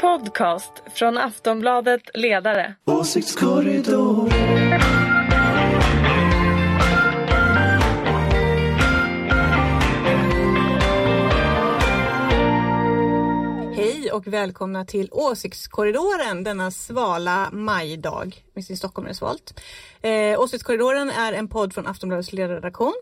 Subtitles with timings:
[0.00, 2.74] podcast från Aftonbladet Ledare.
[2.84, 4.30] Åsiktskorridor.
[13.74, 18.44] Hej och välkomna till Åsiktskorridoren denna svala majdag.
[18.54, 19.60] Visst i Stockholm är det svalt.
[20.02, 22.94] Eh, Åsiktskorridoren är en podd från Aftonbladets ledarredaktion.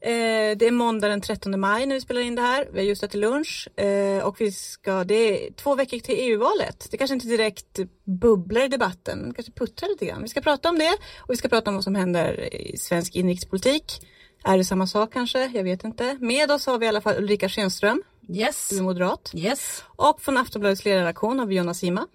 [0.00, 2.68] Eh, det är måndag den 13 maj när vi spelar in det här.
[2.72, 6.88] Vi har just ätit lunch eh, och vi ska, det är två veckor till EU-valet.
[6.90, 10.22] Det kanske inte direkt bubblar i debatten, men kanske puttrar lite grann.
[10.22, 13.16] Vi ska prata om det och vi ska prata om vad som händer i svensk
[13.16, 14.06] inrikespolitik.
[14.44, 15.50] Är det samma sak kanske?
[15.54, 16.16] Jag vet inte.
[16.20, 18.02] Med oss har vi i alla fall Ulrika Schenström.
[18.28, 18.68] Yes.
[18.70, 19.32] Du är moderat.
[19.34, 19.84] Yes.
[19.86, 22.06] Och från Aftonbladets ledarredaktion har vi Jonna Sima.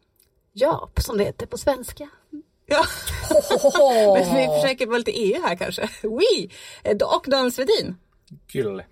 [0.54, 2.10] Ja, som det heter på svenska.
[2.66, 2.86] Ja.
[4.14, 5.90] Men vi försöker vara lite EU här kanske.
[6.04, 6.50] Oui.
[7.04, 7.96] Och Dan Svedin.
[8.48, 8.84] Kul.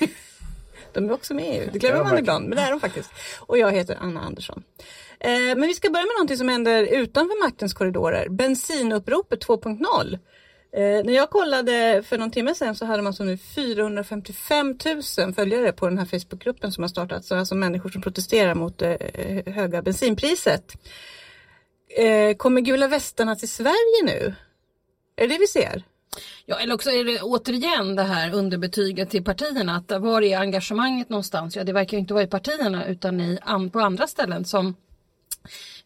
[0.92, 1.70] De är också med i EU.
[1.72, 3.10] Det glömmer man ibland, men det är de faktiskt.
[3.40, 4.62] Och jag heter Anna Andersson.
[5.20, 8.28] Eh, men vi ska börja med någonting som händer utanför maktens korridorer.
[8.28, 10.18] Bensinuppropet 2.0.
[10.76, 14.78] Eh, när jag kollade för någon timme sedan så hade man så nu 455
[15.18, 17.32] 000 följare på den här Facebookgruppen som har startats.
[17.32, 20.72] Alltså människor som protesterar mot det eh, höga bensinpriset.
[21.88, 24.34] Eh, kommer gula västarna till Sverige nu?
[25.16, 25.82] Är det det vi ser?
[26.46, 29.76] Ja, eller också är det återigen det här underbetyget till partierna.
[29.76, 31.56] Att var är engagemanget någonstans?
[31.56, 33.38] Ja, det verkar ju inte vara i partierna utan i,
[33.72, 34.74] på andra ställen som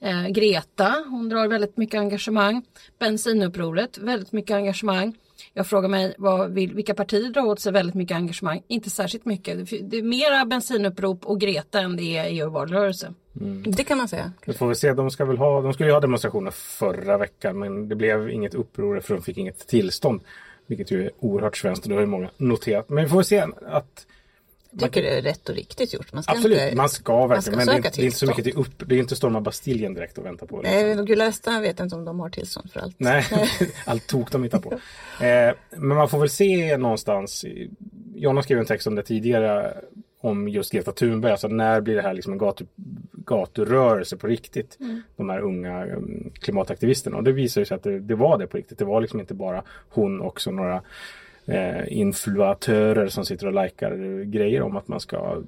[0.01, 2.63] eh, Greta, hon drar väldigt mycket engagemang.
[2.99, 5.17] Bensinupproret, väldigt mycket engagemang.
[5.53, 8.63] Jag frågar mig vad vill, vilka partier drar åt sig väldigt mycket engagemang?
[8.69, 9.71] Inte särskilt mycket.
[9.91, 12.29] Det är mera bensinupprop och Greta än det är
[13.35, 13.71] EU-valrörelse.
[13.77, 14.33] Det kan man säga.
[14.47, 14.93] Vi får väl se.
[14.93, 18.55] De, ska väl ha, de skulle ju ha demonstrationer förra veckan men det blev inget
[18.55, 20.21] uppror för de fick inget tillstånd.
[20.67, 22.89] Vilket ju är oerhört svenskt och det har ju många noterat.
[22.89, 24.07] Men vi får se att
[24.71, 26.13] Jag tycker det är rätt och riktigt gjort.
[26.13, 26.77] Man ska Absolut, inte...
[26.77, 27.43] man ska verkligen.
[27.43, 28.83] ska men det, är det är inte så mycket till upp.
[28.87, 30.61] Det är inte storma Bastiljen direkt och vänta på.
[30.63, 30.97] Nej, Liksom.
[30.97, 32.95] de gula västarna vet inte om de har tillstånd för allt.
[32.99, 33.25] Nej,
[33.87, 34.73] allt tok de hittar på.
[35.25, 37.45] Eh, men man får väl se någonstans.
[38.15, 39.77] Jonna skrev en text om det tidigare.
[40.23, 41.33] Om just Greta Thunberg.
[41.33, 42.65] Alltså när blir det här liksom en gatu,
[43.13, 44.79] gaturörelse på riktigt?
[45.17, 47.17] De här unga um, klimataktivisterna.
[47.17, 48.79] Och det visar sig att det, det var det på riktigt.
[48.79, 50.83] Det var liksom inte bara hon och så några
[51.47, 55.43] eh, influatörer som sitter och likar grejer om att man ska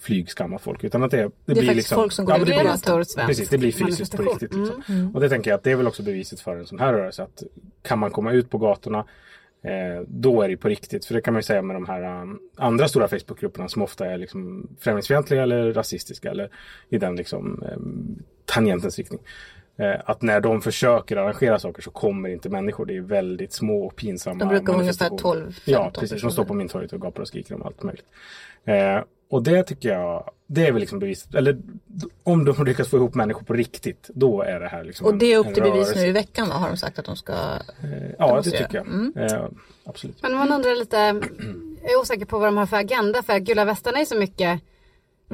[0.00, 0.84] flygskamma folk.
[0.84, 3.48] Utan att det, det, är blir liksom, folk som går ut det blir- svensk Precis,
[3.48, 4.54] det blir fysiskt på riktigt.
[4.54, 5.10] Liksom.
[5.14, 7.22] Och det tänker jag att det är väl också beviset för en sån här rörelse.
[7.22, 7.42] Att
[7.82, 9.04] kan man komma ut på gatorna
[9.62, 11.04] eh, då är det på riktigt.
[11.04, 14.06] För det kan man ju säga med de här um, andra stora Facebookgrupperna som ofta
[14.06, 16.50] är liksom främlingsfientliga eller rasistiska eller
[16.88, 19.20] i den liksom um, tangentens riktning.
[19.76, 22.86] Eh, att när de försöker arrangera saker så kommer inte människor.
[22.86, 25.46] Det är väldigt små och pinsamma De brukar vara ungefär manifestationer.
[25.46, 26.22] 12-15 Ja, precis.
[26.22, 28.06] De står på Mynttorget och gapar och skriker om allt möjligt.
[29.32, 31.34] Och det tycker jag, det är väl liksom beviset.
[31.34, 31.58] Eller
[32.22, 35.32] om de lyckas få ihop människor på riktigt, då är det här liksom Och det
[35.32, 36.00] är upp till bevis rörelse.
[36.00, 36.54] nu i veckan va?
[36.54, 37.32] Har de sagt att de ska...
[37.32, 38.86] Eh, Ja, det tycker jag.
[38.86, 39.12] Mm.
[39.16, 39.44] Eh,
[39.84, 40.22] absolut.
[40.22, 40.96] Men man undrar lite,
[41.82, 44.60] jag är osäker på vad de har för agenda för gula västarna är så mycket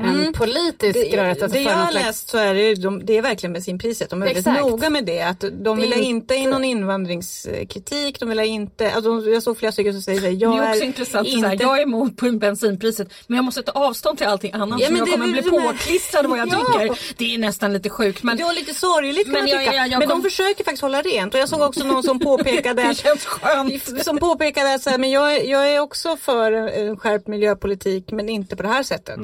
[0.00, 1.42] en politisk rörelse.
[1.44, 4.10] alltså det jag har slags- läst så är det, de, det är verkligen bensinpriset.
[4.10, 5.22] De är väldigt noga med det.
[5.22, 8.20] Att de vill Det är inte in någon invandringskritik.
[8.20, 10.82] De vill inte, alltså, jag såg flera stycken som säger här, jag det är också
[10.82, 11.28] är intressant.
[11.28, 14.52] Inte, Så här, jag är emot på bensinpriset men jag måste ta avstånd till allting
[14.52, 16.58] annat Ja, som men jag det är kommer bli påklistrad vad jag Ja.
[16.80, 16.98] tycker.
[17.16, 18.22] Det är nästan lite sjukt.
[18.22, 19.74] Men det var lite sorgligt kan Men man jag- tycka.
[19.74, 21.34] jag- jag men kom- de försöker faktiskt hålla rent.
[21.34, 24.04] Och jag såg också någon som påpekade det känns skönt.
[24.04, 28.10] som påpekade att så här, men jag, är- jag är också för en skärpt miljöpolitik
[28.12, 29.18] men inte på det här sättet.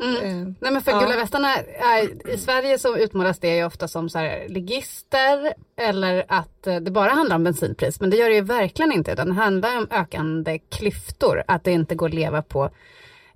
[0.00, 0.16] Mm.
[0.16, 1.00] Eh, Nej men för Ja.
[1.00, 6.24] gula västarna, är, i Sverige så utmålas det ju ofta som så här ligister eller
[6.28, 8.00] att eh, det bara handlar om bensinpris.
[8.00, 9.12] Men det gör det ju verkligen inte.
[9.12, 11.42] Utan det handlar om ökande klyftor.
[11.48, 12.70] Att det inte går att leva på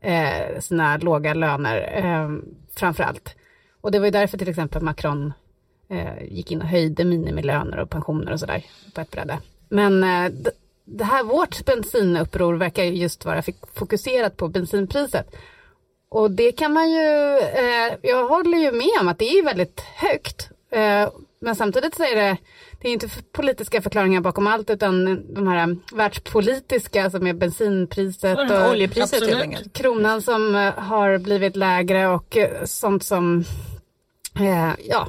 [0.00, 3.34] eh, sina låga löner eh, framför allt.
[3.80, 5.32] Och det var ju därför till exempel Macron
[5.90, 8.64] eh, gick in och höjde minimilöner och pensioner och sådär
[8.94, 9.38] på ett bräde.
[9.68, 10.00] Men
[10.84, 13.42] det här, vårt bensinuppror verkar ju just vara
[13.74, 15.36] fokuserat på bensinpriset.
[16.10, 19.80] Och det kan man ju, eh, jag håller ju med om att det är väldigt
[19.80, 20.48] högt.
[20.70, 21.08] Eh,
[21.40, 22.36] men samtidigt så är det,
[22.80, 25.04] det är inte politiska förklaringar bakom allt utan
[25.34, 29.72] de här världspolitiska som är bensinpriset och oljepriset helt enkelt.
[29.72, 33.44] kronan som eh, har blivit lägre och eh, sånt som,
[34.40, 35.08] eh, ja,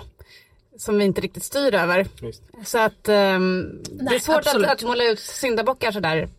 [0.77, 2.07] som vi inte riktigt styr över.
[2.21, 2.43] Visst.
[2.65, 6.29] Så att ehm, det är Nej, svårt att, att måla ut syndabockar sådär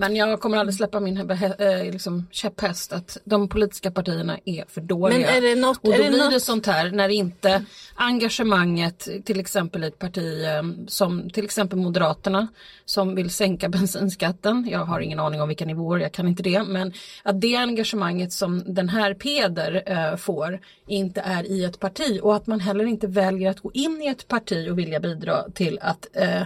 [0.00, 4.80] Men jag kommer aldrig släppa min eh, liksom, käpphäst att de politiska partierna är för
[4.80, 5.18] dåliga.
[5.18, 7.64] Men är det något- och då blir något- det sånt här när inte
[7.94, 12.48] engagemanget till exempel i ett parti eh, som till exempel Moderaterna
[12.84, 14.68] som vill sänka bensinskatten.
[14.70, 16.62] Jag har ingen aning om vilka nivåer, jag kan inte det.
[16.62, 16.92] Men
[17.22, 22.36] att det engagemanget som den här Peder eh, får inte är i ett parti och
[22.36, 25.78] att man heller inte väljer att gå in i ett parti och vilja bidra till
[25.82, 26.42] att eh,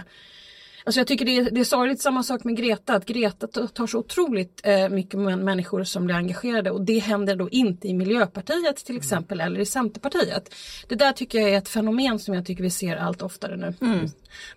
[0.85, 3.87] Alltså jag tycker det är, det är sorgligt samma sak med Greta, att Greta tar
[3.87, 7.93] så otroligt eh, mycket män- människor som blir engagerade och det händer då inte i
[7.93, 10.53] Miljöpartiet till exempel eller i Centerpartiet.
[10.87, 13.73] Det där tycker jag är ett fenomen som jag tycker vi ser allt oftare nu.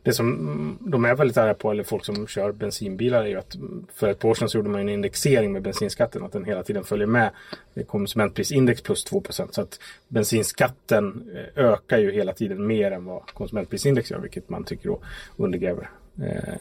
[0.02, 3.38] Det som mm, de är väldigt arga på, eller folk som kör bensinbilar, är ju
[3.38, 6.24] att mm, för ett par år sedan så gjorde man en indexering med bensinskatten.
[6.24, 7.30] Att den hela tiden följer med
[7.86, 14.10] konsumentprisindex plus 2% Så att bensinskatten eh, ökar ju hela tiden mer än vad konsumentprisindex
[14.10, 14.18] gör.
[14.18, 15.00] Vilket man tycker då
[15.36, 15.90] undergräver.
[16.22, 16.54] Eh,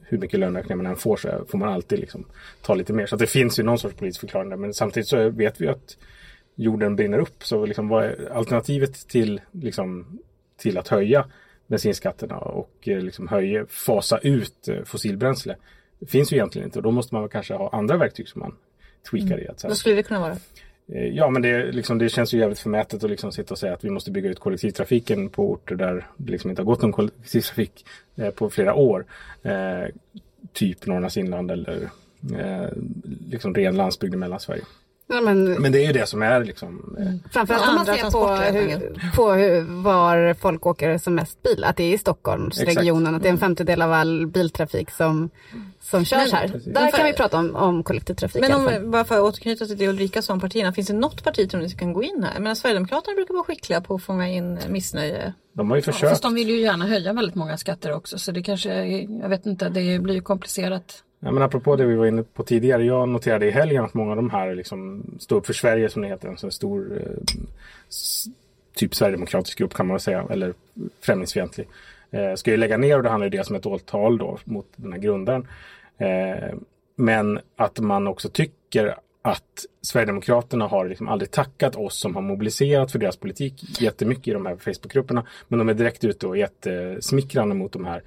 [0.00, 2.24] hur mycket löneökningar man än får så får man alltid liksom
[2.62, 3.06] ta lite mer.
[3.06, 4.56] Så att det finns ju någon sorts politisk förklaring där.
[4.56, 5.96] Men samtidigt så vet vi att
[6.54, 7.44] jorden brinner upp.
[7.44, 10.18] Så liksom vad är alternativet till, liksom,
[10.56, 11.26] till att höja
[11.66, 15.56] bensinskatterna och eh, liksom höja, fasa ut eh, fossilbränsle
[16.02, 16.78] det finns ju egentligen inte.
[16.78, 18.56] Och då måste man kanske ha andra verktyg som man
[19.10, 19.48] tweakar i.
[19.48, 19.70] Att, så här, mm.
[19.70, 20.36] Vad skulle det kunna vara?
[20.88, 23.72] Eh, ja, men det, liksom, det känns ju jävligt förmätet att liksom sitta och säga
[23.74, 26.92] att vi måste bygga ut kollektivtrafiken på orter där det liksom inte har gått någon
[26.92, 27.84] kollektivtrafik
[28.16, 29.04] eh, på flera år.
[29.42, 29.88] Eh,
[30.52, 31.90] typ Norrlands inland eller
[32.38, 32.68] eh,
[33.30, 34.64] liksom ren landsbygd i Mellansverige.
[35.06, 36.96] Ja, men, Men det är ju det som är liksom...
[36.98, 41.64] Eh, Framförallt om man ser på, hur, på hur, var folk åker som mest bil.
[41.64, 43.14] Att det är i Stockholmsregionen.
[43.14, 45.30] Att det är en femtedel av all biltrafik som,
[45.80, 46.48] som körs här.
[46.48, 46.74] Precis.
[46.74, 49.88] Där kan vi prata om, om kollektivtrafik Men om, bara för att återknyta till det
[49.88, 52.40] Ulrika sa om partierna, finns det något parti som ni kan gå in här?
[52.40, 55.32] Men Sverigedemokraterna brukar vara skickliga på att fånga in missnöje.
[55.52, 56.10] de har ju försökt.
[56.10, 58.84] Fast de vill ju gärna höja väldigt många skatter också så det kanske,
[59.22, 61.02] jag vet inte, det blir ju komplicerat.
[61.24, 62.84] Ja, men apropå det vi var inne på tidigare.
[62.84, 66.02] Jag noterade i helgen att många av de här liksom står upp för Sverige som
[66.02, 66.28] det heter.
[66.28, 67.22] En sån stor eh,
[68.74, 70.26] typ sverigedemokratisk grupp kan man väl säga.
[70.30, 70.54] Eller
[71.00, 71.68] främlingsfientlig.
[72.10, 74.66] Eh, ska ju lägga ner och det handlar ju dels om ett åtal då mot
[74.76, 75.46] den här grundaren.
[75.98, 76.54] Eh,
[76.96, 82.92] men att man också tycker att Sverigedemokraterna har liksom aldrig tackat oss som har mobiliserat
[82.92, 85.26] för deras politik jättemycket i de här Facebookgrupperna.
[85.48, 88.02] Men de är direkt ute och jättesmickrande mot de här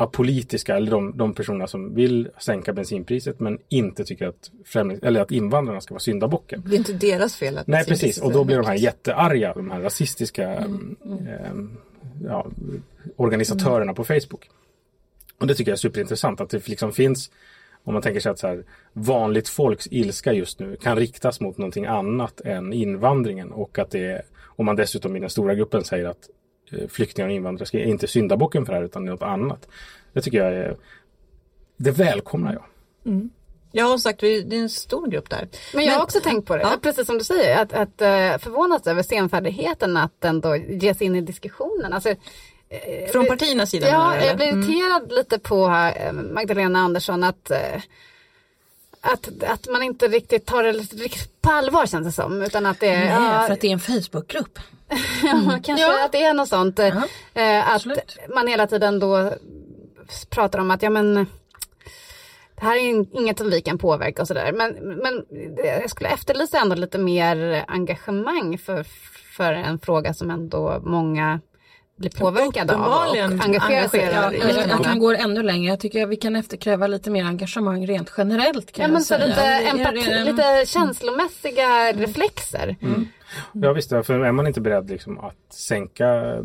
[0.00, 5.20] apolitiska eller de, de personerna som vill sänka bensinpriset men inte tycker att, främling, eller
[5.20, 6.62] att invandrarna ska vara syndabocken.
[6.66, 9.70] Det är inte deras fel att Nej precis och då blir de här jättearga, de
[9.70, 11.52] här rasistiska eh,
[12.24, 12.46] ja,
[13.16, 14.50] organisatörerna på Facebook.
[15.40, 17.30] Och det tycker jag är superintressant att det liksom finns
[17.84, 21.58] om man tänker sig att så här, vanligt folks ilska just nu kan riktas mot
[21.58, 25.84] någonting annat än invandringen och att det är, om man dessutom i den stora gruppen
[25.84, 26.28] säger att
[26.88, 29.68] flyktingar och invandrare ska inte syndabocken för det här utan något annat.
[30.12, 30.76] Det tycker jag är,
[31.76, 32.64] det välkomnar jag.
[33.72, 35.48] Jag har sagt, vi- det är en stor grupp där.
[35.74, 36.76] Men jag har också tänkt på det, Ja.
[36.82, 41.14] precis som du säger, att, att uh, förvånas över senfärdigheten att ändå ge sig in
[41.16, 41.92] i diskussionen.
[41.92, 42.14] Alltså,
[43.12, 44.26] Från partiernas sida Ja, eller?
[44.26, 47.80] jag blir irriterad lite på eh, Magdalena Andersson att, eh,
[49.00, 52.42] att, att man inte riktigt tar det riktigt på allvar känns det som.
[52.42, 54.58] Utan att det är, Nej, ja, för att det är en Facebookgrupp.
[55.24, 56.78] ja, kanske att det är något sånt.
[56.78, 56.96] eh,
[57.34, 58.18] eh, att absolut.
[58.34, 59.32] man hela tiden då
[60.30, 61.14] pratar om att ja men
[62.60, 64.52] det här är in- inget som vi kan påverka och sådär.
[64.52, 65.24] Men, men
[65.56, 68.82] det- jag skulle efterlysa ändå lite mer engagemang för,
[69.36, 71.40] för en fråga som ändå många
[71.98, 74.38] blir påverkade av och engagerar sig engagerad i.
[74.38, 74.82] Jag, jag, Mm.
[74.84, 75.70] kan gå ännu längre.
[75.70, 78.72] Jag tycker att vi kan efterkräva lite mer engagemang rent generellt.
[78.72, 79.26] Kan Ja, men så säga.
[79.26, 82.76] lite, empati, det lite känslomässiga reflexer.
[83.52, 86.36] Ja visst, för är man inte beredd liksom att sänka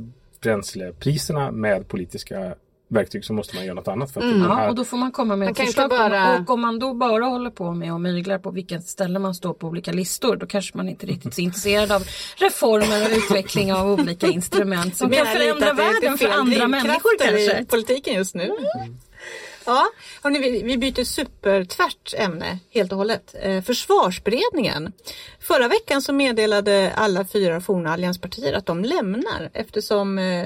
[0.41, 2.55] bränslepriserna med politiska
[2.93, 4.11] verktyg så måste man göra något annat.
[4.13, 5.89] För att Ja, här, och då får man komma med Man ett förslag.
[5.89, 9.35] bara- Och om man då bara håller på med och myglar på vilket ställe man
[9.35, 12.03] står på olika listor då kanske man inte riktigt är intresserad av
[12.37, 17.59] reformer och utveckling av olika instrument som kan förändra världen för andra människor kanske.
[17.61, 18.51] i politiken just nu.
[19.65, 19.85] Ja,
[20.23, 23.35] hörni, vi, vi byter supertvärt ämne helt och hållet.
[23.41, 24.91] Eh, försvarsberedningen.
[25.39, 30.45] Förra veckan så meddelade alla fyra forna allianspartier att de lämnar eftersom eh,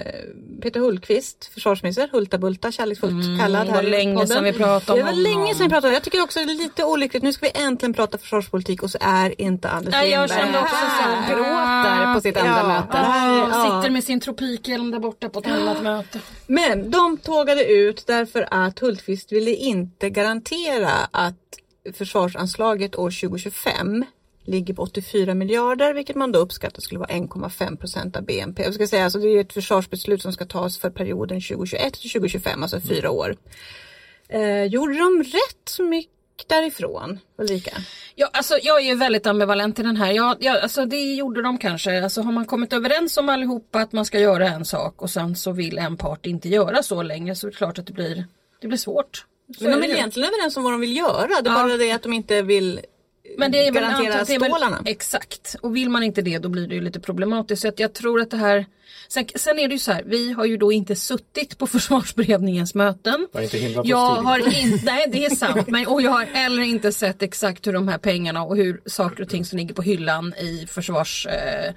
[0.61, 5.11] Peter Hultqvist, försvarsminister, Hulta Bulta, kärleksfullt kallad det var länge sedan vi pratade om Det
[5.13, 5.53] var länge honom.
[5.53, 7.23] sedan vi pratade om Jag tycker också det är lite olyckligt.
[7.23, 10.59] Nu ska vi äntligen prata försvarspolitik och så är inte Anders Nej, jag Lindberg kände
[10.59, 11.35] också så här.
[11.35, 12.67] Gråter på sitt andra Ja.
[12.67, 12.97] möte.
[13.51, 13.63] Ja.
[13.81, 16.19] sitter med sin tropikhjälm där borta på ett annat möte.
[16.47, 21.59] Men de tågade ut därför att Hultqvist ville inte garantera att
[21.93, 24.05] försvarsanslaget år 2025
[24.45, 28.63] ligger på 84 miljarder vilket man då uppskattar skulle vara 1,5 procent av BNP.
[28.63, 32.11] Jag ska säga, alltså det är ett försvarsbeslut som ska tas för perioden 2021 till
[32.11, 33.35] 2025, alltså fyra år.
[34.29, 36.16] Eh, gjorde de rätt så mycket
[36.47, 37.71] därifrån Ulrika?
[38.15, 40.11] Ja, alltså, jag är ju väldigt ambivalent i den här.
[40.11, 42.03] Ja, ja, alltså, det gjorde de kanske.
[42.03, 45.35] Alltså, har man kommit överens om allihopa att man ska göra en sak och sen
[45.35, 48.25] så vill en part inte göra så längre så är det klart att det blir,
[48.61, 49.25] det blir svårt.
[49.57, 51.27] Så Men de är är egentligen överens om vad de vill göra.
[51.27, 51.63] Det är Ja.
[51.63, 52.79] bara det att de inte vill
[53.37, 54.81] Men det är väl garantera antar att det är väl- stålarna.
[54.85, 55.55] Exakt.
[55.61, 57.61] Och vill man inte det då blir det ju lite problematiskt.
[57.61, 58.65] Så att jag tror att det här
[59.07, 61.67] sen, sen är det ju så här, vi har ju då inte suttit på
[62.07, 63.27] försvarsberedningens möten.
[63.31, 66.11] Det har inte hindrat oss Jag har inte, nej det är sant, men, och jag
[66.11, 69.57] har heller inte sett exakt hur de här pengarna och hur saker och ting som
[69.57, 71.73] ligger på hyllan i, försvars, eh,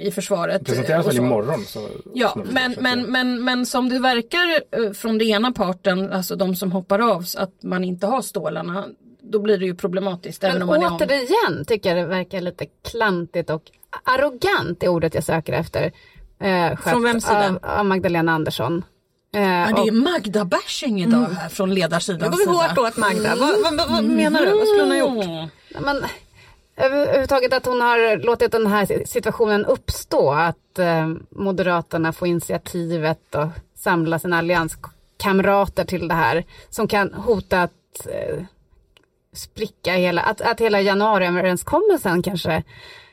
[0.00, 0.58] i försvaret.
[0.60, 1.64] Det presenteras väl imorgon?
[1.64, 6.12] Så, Ja, jag men, men, men, men som det verkar eh, från den ena parten,
[6.12, 8.84] alltså de som hoppar av, att man inte har stålarna,
[9.30, 10.44] då blir det ju problematiskt.
[10.44, 10.96] även Men om man är om...
[10.96, 13.62] återigen tycker jag det verkar lite klantigt och
[14.04, 15.92] arrogant är ordet jag söker efter.
[16.40, 17.48] Eh, Från vems sida?
[17.48, 18.84] Av, av Magdalena Andersson.
[19.34, 22.30] Eh, Ja, det och- är Magda-bashing idag här från Det ledarsidan.
[22.30, 23.36] var väl hårt åt Magda.
[23.36, 24.50] Vad, vad, vad, vad menar du?
[24.58, 25.24] Vad skulle hon ha gjort?
[25.24, 25.48] Mm.
[25.84, 26.02] Men
[26.76, 30.30] överhuvudtaget att hon har låtit den här situationen uppstå.
[30.32, 33.46] Att eh, Moderaterna får initiativet och
[33.78, 36.44] samla sina allianskamrater till det här.
[36.70, 38.44] Som kan hota att eh,
[39.34, 42.62] spricka hela, att, att hela januariöverenskommelsen kanske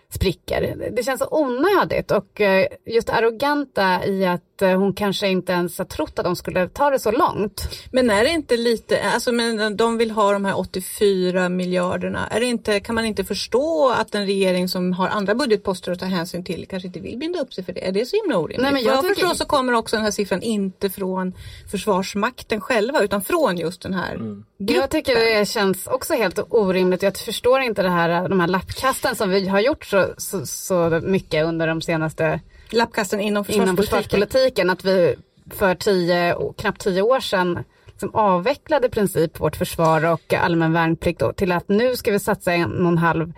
[0.10, 0.92] spricker.
[0.92, 5.78] Det känns så onödigt och eh, just arroganta i att eh, hon kanske inte ens
[5.78, 7.62] har trott att de skulle ta det så långt.
[7.92, 12.28] Men är det inte lite, alltså men de vill ha de här 84 miljarderna.
[12.28, 16.00] Är det inte, kan man inte förstå att en regering som har andra budgetposter att
[16.00, 17.88] ta hänsyn till kanske inte vill binda upp sig för det?
[17.88, 18.62] Är det så himla orimligt?
[18.62, 21.34] Nej, men jag Vad jag förstår så kommer också den här siffran inte från
[21.72, 24.76] Försvarsmakten själva utan från just den här gruppen.
[24.76, 27.04] Jag tycker det känns också helt orimligt.
[27.04, 31.02] Jag förstår inte det här, de här lappkasten som vi har gjort så, så, så
[31.04, 32.40] mycket under de senaste
[32.74, 33.78] lappkasten inom inom försvarspolitiken.
[33.78, 34.70] försvarspolitiken.
[34.70, 35.16] Att vi
[35.50, 41.20] för tio, knappt tio år sedan liksom avvecklade i princip vårt försvar och allmän värnplikt
[41.20, 43.34] då, till att nu ska vi satsa en och en halv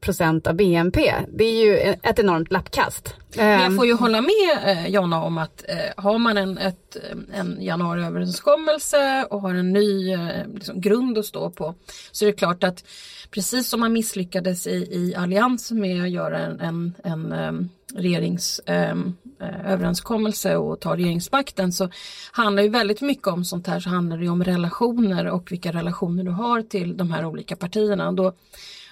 [0.00, 1.14] procent av BNP.
[1.28, 3.14] Det är ju ett enormt lappkast.
[3.36, 6.58] Men Ehm, jag får ju hålla med eh, Jonna om att eh, har man en,
[6.58, 11.74] ett, eh, en januariöverenskommelse och har en ny eh, liksom, grund att stå på
[12.12, 12.84] så är det klart att
[13.30, 20.80] precis som man misslyckades i, i alliansen med att göra en, en, en regeringsöverenskommelse och
[20.80, 21.88] ta regeringsmakten så
[22.32, 25.72] handlar ju väldigt mycket om sånt här så handlar det ju om relationer och vilka
[25.72, 28.08] relationer du har till de här olika partierna.
[28.08, 28.32] Och då,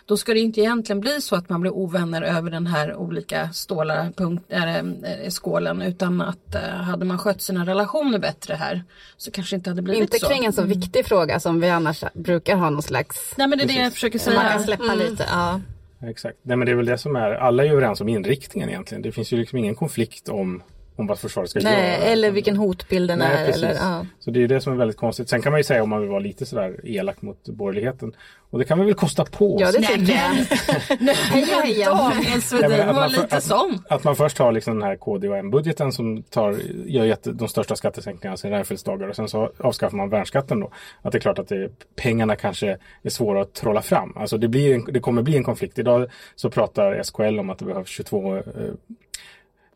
[0.07, 3.53] då ska det inte egentligen bli så att man blir ovänner över den här olika
[3.53, 4.83] stålar, punkt, äh,
[5.29, 8.85] skålen utan att äh, hade man skött sina relationer bättre här
[9.17, 10.27] så kanske inte hade blivit inte så.
[10.27, 13.65] kring en så viktig fråga som vi annars brukar ha någon slags Nej men det
[13.65, 14.77] är det jag försöker Man kan säga.
[14.77, 15.27] släppa lite.
[15.31, 15.61] Ja.
[16.03, 16.39] Exakt.
[16.43, 19.03] Nej, men det är väl det som är, alla är ju överens om inriktningen egentligen.
[19.03, 20.63] Det finns ju liksom ingen konflikt om,
[21.01, 22.11] om vad försvaret ska Nej, göra.
[22.11, 23.47] eller vilken hotbild den Nej, är.
[23.47, 23.63] precis.
[23.63, 24.07] Eller, ja.
[24.19, 25.29] Så det är det som är väldigt konstigt.
[25.29, 28.13] Sen kan man ju säga om man vill vara lite sådär elak mot borgerligheten.
[28.51, 29.77] Och det kan vi väl kosta på Ja oss.
[29.77, 31.15] det tycker jag.
[31.15, 31.95] Heja!
[31.95, 33.79] Dagens var lite sån.
[33.89, 37.49] Att man först har liksom den här KD och M-budgeten som tar, gör jätte, de
[37.49, 40.71] största skattesänkningarna sedan Reinfeldts dagar och sen så avskaffar man värnskatten då.
[41.03, 44.13] Att det är klart att det, pengarna kanske är svåra att trolla fram.
[44.17, 45.79] Alltså det, blir en, det kommer bli en konflikt.
[45.79, 48.43] Idag så pratar SKL om att det behövs 22 eh,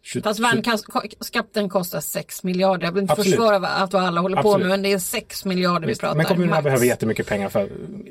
[0.06, 2.84] 20, Fast värnskatten kostar 6 miljarder.
[2.86, 3.30] Jag vill inte Absolut.
[3.34, 4.66] försvara att vad alla håller på Absolut.
[4.66, 6.16] med men det är 6 miljarder vi Visst, pratar.
[6.16, 6.64] Men kommunerna max.
[6.64, 7.68] behöver jättemycket pengar för,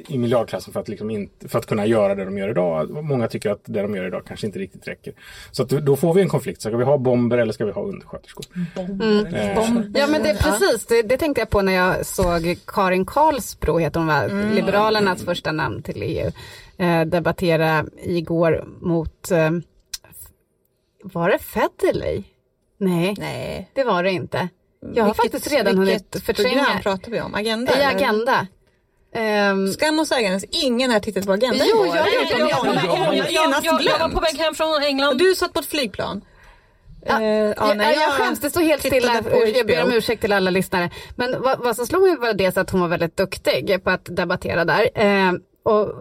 [0.08, 3.04] i miljardklassen för att, liksom inte, för att kunna göra det de gör idag.
[3.04, 5.14] Många tycker att det de gör idag kanske inte riktigt räcker.
[5.52, 6.62] Så att då- får vi en konflikt.
[6.62, 8.46] Ska vi ha bomber eller ska vi ha undersköterskor?
[8.76, 8.84] Eh,
[9.94, 13.78] Ja men det är precis, det, det tänkte jag på när jag såg Karin Karlsbro,
[13.78, 14.24] heter hon va,
[14.54, 16.32] Liberalernas första namn till EU,
[16.78, 19.52] eh, debattera igår mot, eh,
[21.04, 22.24] var det Federley?
[22.78, 23.70] Nej, Nej.
[23.74, 24.48] det var det inte.
[24.94, 26.64] Jag har Vilket- faktiskt redan hunnit vilket förtränga.
[26.64, 27.36] program pratar vi om?
[27.36, 27.72] Agenda?
[27.72, 27.96] I eller?
[27.96, 28.48] Agenda.
[29.16, 32.50] Ehm, Skam och sägandes, ingen har tittat på Agenda Jo, jag vet jag, om jag,
[32.76, 35.10] jag- jag, jag, Jag, jag, jag, jag var på väg hem från England.
[35.10, 36.22] Och du satt på ett flygplan.
[37.06, 39.22] Ja, Eh, ja, jag, nej, jag skäms, det står helt stilla.
[39.56, 40.90] Jag ber om ursäkt till alla lyssnare.
[41.16, 44.06] Men vad, vad som slog mig var dels att hon var väldigt duktig på att
[44.06, 44.90] debattera där.
[44.96, 45.32] Eh,
[45.64, 45.94] och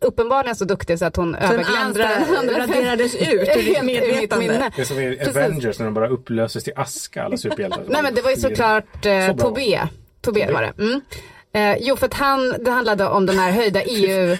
[0.00, 3.22] uppenbarligen så duktig så att hon Den överglänste andra raderades ut
[3.56, 4.70] ur ditt medvetande.
[4.76, 5.36] Det är som i Precis.
[5.36, 7.84] Avengers när de bara upplöses till aska alla superhjältar.
[7.88, 9.44] Nej men det var ju såklart eh, Så bra.
[9.48, 9.80] Tobé.
[10.20, 10.82] Tobé var det.
[10.82, 11.00] Mm.
[11.52, 14.36] Eh, jo för att han, det handlade om den här höjda EU...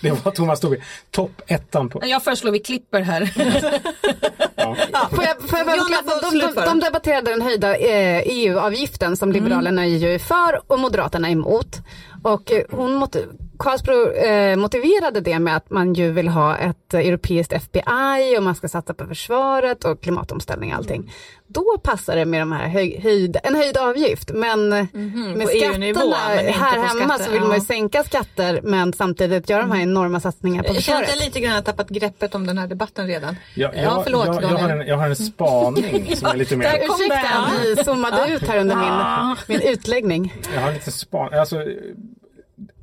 [0.00, 0.76] det var Thomas Tobé.
[1.10, 2.00] Topp ettan på...
[2.04, 3.30] Jag föreslår vi klipper här.
[4.62, 4.76] Ja.
[5.10, 6.02] Får jag, får jag bara Jonna, förklara?
[6.02, 6.64] får de, de, slutföra.
[6.66, 11.76] de debatterade den höjda eh, EU-avgiften som Liberalerna ju är för och Moderaterna emot.
[12.22, 13.24] Och eh, hon måtte
[13.60, 18.42] Karlsbro eh, motiverade det med att man ju vill ha ett eh, europeiskt FBI och
[18.42, 21.12] man ska satsa på försvaret och klimatomställning och allting.
[21.46, 24.30] Då passar det med de här höj, höjd, en höjd avgift.
[24.34, 27.60] Men med Mhm, på EU-nivå, skatterna här hemma skatter, så vill man ju ja.
[27.64, 31.08] sänka skatter men samtidigt göra de här enorma satsningarna på Jag känner försvaret.
[31.10, 33.36] att jag lite grann har tappat greppet om den här debatten redan.
[33.54, 36.56] Jag, Ja, jag, förlåt, jag, jag, har en, jag har en spaning som är lite
[36.56, 36.64] mer...
[36.64, 40.34] Där Ursäkta att vi zoomade ut här under min, min utläggning.
[40.54, 41.34] Jag har en liten span.
[41.34, 41.56] Alltså,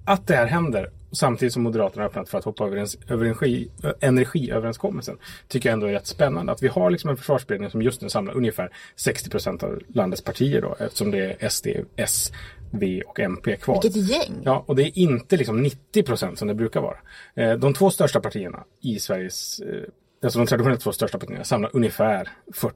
[0.07, 3.25] att det här händer samtidigt som Moderaterna har öppnat för att hoppa över, en, över
[3.25, 6.51] energi, ö, energiöverenskommelsen tycker jag ändå är rätt spännande.
[6.51, 10.21] Att vi har liksom en försvarsberedning som just nu samlar ungefär 60 procent av landets
[10.21, 12.31] partier då eftersom det är SD, S,
[12.71, 13.81] V och MP kvar.
[13.83, 14.33] Vilket gäng.
[14.43, 16.97] Ja, och det är inte liksom 90 procent som det brukar vara.
[17.35, 19.83] Eh, De två största partierna i Sveriges eh,
[20.23, 22.29] Alltså de traditionellt två största partierna samlar ungefär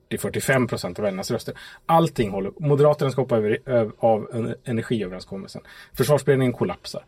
[0.09, 1.53] 40-45 procent av väljarnas röster.
[1.85, 2.51] Allting håller.
[2.59, 5.61] Moderaterna ska hoppa över, över av en- energiöverenskommelsen.
[5.93, 7.03] Försvarsberedningen kollapsar.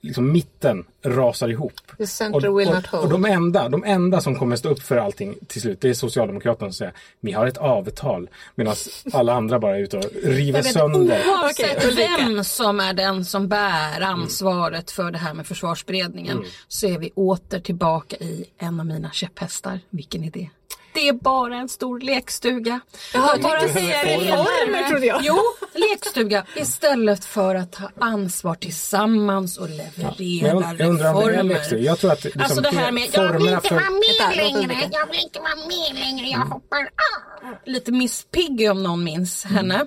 [0.00, 1.72] Liksom mitten rasar ihop.
[1.98, 3.04] The center will not och, hold.
[3.04, 5.94] och de, enda, de enda som kommer stå upp för allting till slut, det är
[5.94, 8.28] Socialdemokraterna som säger vi har ett avtal.
[8.54, 8.74] Medan
[9.12, 11.22] alla andra bara är ute och river vet, sönder.
[11.28, 16.98] oavsett vem som är den som bär ansvaret för det här med försvarsberedningen så är
[16.98, 19.65] vi åter tillbaka i en av mina käpphästar.
[19.90, 20.50] Vilken är det?
[20.94, 22.80] Det är bara en stor lekstuga.
[23.14, 25.20] Jaha, Jag bara tänkte säga det reformer, trodde jag.
[25.22, 25.38] Jo,
[25.74, 26.46] lekstuga.
[26.56, 31.30] Istället för att ta ansvar tillsammans och leverera Men jag, jag undrar om det är
[31.32, 31.54] reformer.
[31.54, 31.78] läxor.
[31.78, 34.88] Jag tror att liksom, Alltså det här med, jag vill inte för- vara med längre,
[34.92, 37.54] jag vill inte vara med längre, jag hoppar av.
[37.64, 39.86] Lite Miss Piggy om någon minns henne.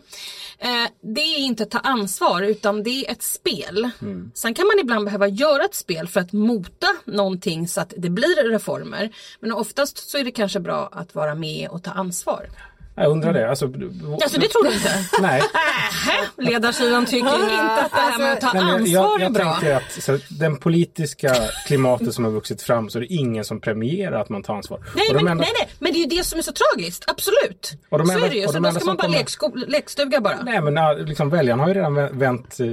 [0.62, 3.90] Eh, det är inte att ta ansvar utan det är ett spel.
[4.34, 8.10] Sen kan man ibland behöva göra ett spel för att mota någonting så att det
[8.10, 9.10] blir reformer.
[9.40, 12.50] Men oftast så är det kanske bra att vara med och ta ansvar.
[13.00, 13.50] Jag undrar det.
[13.50, 13.66] Alltså,
[14.24, 14.90] Alltså det tror du inte?
[15.22, 15.42] Nej.
[15.54, 19.52] Nähä, ledarsidan tycker inte att det här med att ta ansvar jag, är jag bra.
[19.54, 21.36] tänker att så, den politiska
[21.68, 24.80] klimatet som har vuxit fram så är det ingen som premierar att man tar ansvar.
[24.96, 27.72] Nej men, enda- nej, nej, men det är ju det som är så tragiskt, absolut.
[27.90, 29.68] Och de så enda- är det ju, och så de då ska man bara kommer-
[29.68, 30.42] lekstuga bara.
[30.44, 32.66] Nej men äh, liksom, väljarna har ju redan vänt eh,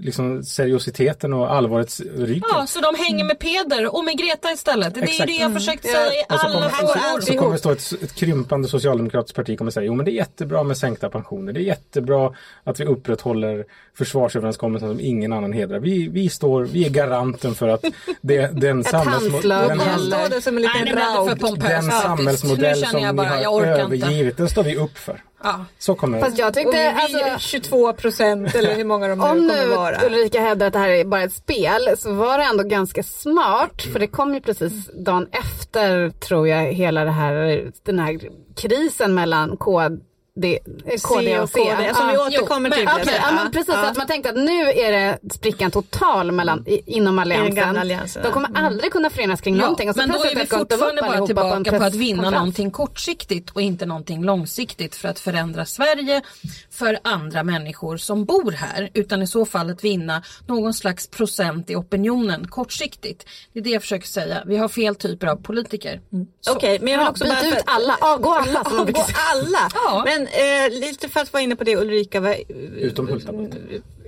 [0.00, 2.42] liksom, seriositeten och allvaret ryggen.
[2.52, 4.94] Ja, så de hänger med Peder och med Greta istället.
[4.94, 7.92] Det är ju det jag försökt säga i alla så, så kommer det stå ett,
[8.02, 11.52] ett krympande socialdemokratiskt parti kommer säga jo men det är jättebra med sänkta pensioner.
[11.52, 12.32] Det är jättebra
[12.64, 15.78] att vi upprätthåller försvarsöverenskommelsen som ingen annan hedrar.
[15.78, 17.84] Vi, vi står, vi är garanten för att
[18.20, 19.30] det, den, samhällsmo-
[19.78, 23.82] handslag den, den samhällsmodell som ni har jag orkar inte.
[23.82, 25.20] övergivit, den står vi upp för.
[25.44, 25.64] Ja.
[25.78, 29.24] Så kommer Fast jag tyckte, vi alltså, är 22 procent eller hur många de nu
[29.24, 30.06] Om kommer nu vara.
[30.06, 33.82] Ulrika hävdar att det här är bara ett spel så var det ändå ganska smart
[33.92, 38.20] för det kom ju precis dagen efter tror jag hela det här, den här
[38.56, 39.96] krisen mellan KD,
[40.42, 41.58] eh, KD och C.
[41.58, 42.26] KD, som vi Ja.
[42.26, 42.84] återkommer Jo, till.
[42.84, 43.18] men- säga.
[43.22, 43.74] ja, men precis.
[43.74, 43.86] Ja.
[43.90, 47.76] Att man tänkte att nu är det sprickan total mellan, inom alliansen.
[47.76, 48.34] alliansen, De ja.
[48.34, 49.88] kommer aldrig kunna förenas kring någonting.
[49.88, 52.70] Och så men då är vi fortfarande bara allihopa på tillbaka på att vinna någonting
[52.70, 56.22] kortsiktigt och inte någonting långsiktigt för att förändra Sverige
[56.70, 58.90] för andra människor som bor här.
[58.94, 63.24] Utan i så fall att vinna någon slags procent i opinionen kortsiktigt.
[63.52, 64.42] Det är det jag försöker säga.
[64.46, 66.00] Vi har fel typer av politiker.
[66.40, 66.52] Så.
[66.52, 67.48] Okej, men jag vill Ja, också byt bara...
[67.58, 69.68] ut alla, avgå alla Avgå alla!
[69.74, 70.04] Ja.
[70.24, 72.36] Men eh, lite för att vara inne på det Ulrika var...
[72.76, 73.54] Utom Hultabult.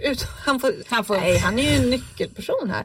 [0.02, 2.84] Ut, han, får, Han får- Nej, han är ju en nyckelperson här.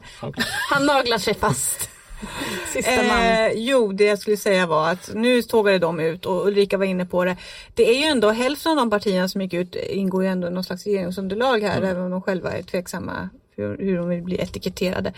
[0.70, 1.88] Han naglar sig fast.
[2.72, 3.22] Sista man.
[3.22, 6.84] Eh, jo, det jag skulle säga var att nu tågade de ut och Ulrika var
[6.84, 7.36] inne på det.
[7.74, 10.50] Det är ju ändå hälften av de partierna som gick ut ingår ju ändå i
[10.50, 14.36] någon slags regeringsunderlag här även om de själva är tveksamma hur, hur de vill bli
[14.36, 15.12] etiketterade.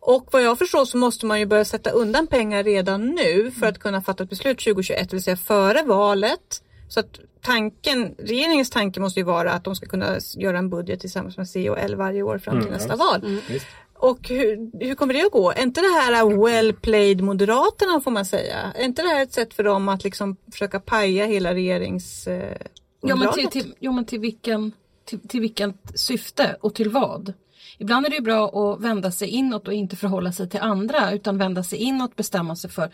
[0.00, 3.66] Och vad jag förstår så måste man ju börja sätta undan pengar redan nu för
[3.66, 6.62] att kunna fatta ett beslut 2021, det vill säga före valet.
[6.88, 11.00] Så att tanken, regeringens tanke måste ju vara att de ska kunna göra en budget
[11.00, 13.40] tillsammans med C och L varje år fram till Mm, nästa ja, val.
[13.48, 13.66] Visst.
[13.94, 15.50] Och hur, hur kommer det att gå?
[15.50, 18.72] Är inte det här well played Moderaterna får man säga?
[18.74, 22.26] Är inte det här ett sätt för dem att liksom försöka paja hela regerings...
[22.26, 22.56] Eh,
[23.04, 24.72] Ja, men till, till, jo, men till, vilken,
[25.04, 27.32] till, till vilket syfte och till vad?
[27.78, 31.12] Ibland är det ju bra att vända sig inåt och inte förhålla sig till andra
[31.12, 32.90] utan vända sig inåt, bestämma sig för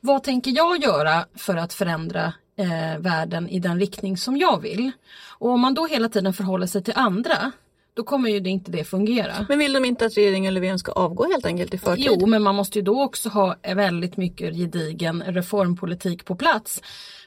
[0.00, 4.92] vad tänker jag göra för att förändra eh, världen i den riktning som jag vill.
[5.38, 7.52] Och om man då hela tiden förhåller sig till andra
[7.94, 9.46] då kommer ju det inte det fungera.
[9.48, 12.04] Men vill de inte att regeringen Löfven ska avgå helt enkelt i förtid?
[12.08, 16.82] Jo, men man måste ju då också ha väldigt mycket gedigen reformpolitik på plats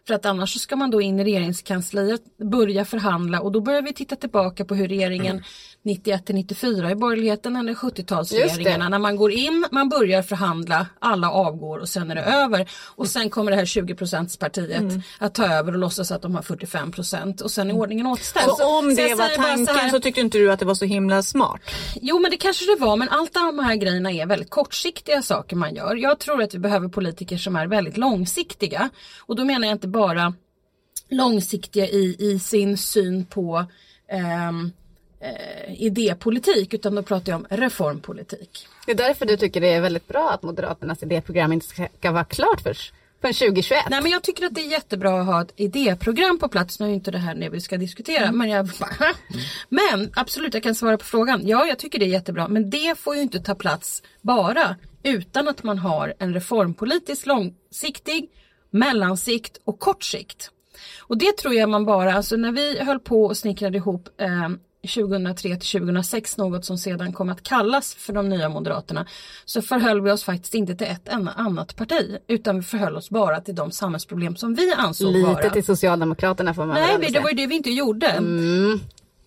[0.07, 3.81] För att annars så ska man då in i regeringskansliet, börja förhandla och då börjar
[3.81, 5.43] vi titta tillbaka på hur regeringen
[5.85, 11.31] 91 till 94 i borgerligheten eller 70-talsregeringarna när man går in, man börjar förhandla, alla
[11.31, 12.69] avgår och sen är det över.
[12.95, 13.95] Och sen kommer det här 20
[14.39, 14.83] partiet
[15.19, 18.45] att ta över och låtsas att de har 45% och sen är ordningen återställd.
[18.57, 20.65] Så om Så jag det var så tanken här- så tyckte inte du att det
[20.65, 21.61] var så himla smart?
[22.01, 25.55] Jo men det kanske det var men allt de här grejerna är väldigt kortsiktiga saker
[25.55, 25.95] man gör.
[25.95, 28.89] Jag tror att vi behöver politiker som är väldigt långsiktiga.
[29.19, 30.33] Och då menar jag inte bara
[31.09, 33.65] långsiktiga i, i sin syn på
[34.07, 34.71] ehm,
[35.19, 38.67] eh, idépolitik utan då pratar jag om reformpolitik.
[38.85, 42.23] Det är därför du tycker det är väldigt bra att Moderaternas idéprogram inte ska, vara
[42.23, 42.77] klart för,
[43.21, 43.79] förrän 2021.
[43.89, 46.79] Nej men jag tycker att det är jättebra att ha ett idéprogram på plats.
[46.79, 48.31] Nu är inte det här det vi ska diskutera.
[48.31, 49.13] Men, jag bara,
[49.69, 51.47] men absolut jag kan svara på frågan.
[51.47, 52.47] Ja jag tycker det är jättebra.
[52.47, 58.29] Men det får ju inte ta plats bara utan att man har en reformpolitisk långsiktig,
[58.73, 60.51] mellansikt och kort sikt.
[60.99, 64.49] Och det tror jag man bara, alltså när vi höll på och snickrade ihop eh,
[64.87, 69.07] 2003 till 2006 något som sedan kom att kallas för de nya moderaterna
[69.45, 73.09] så förhöll vi oss faktiskt inte till ett enda annat parti utan vi förhöll oss
[73.09, 75.49] bara till de samhällsproblem som vi ansåg Lite vara.
[75.49, 78.07] till Socialdemokraterna får man Nej väl det var ju det vi inte gjorde.
[78.07, 78.79] Mm.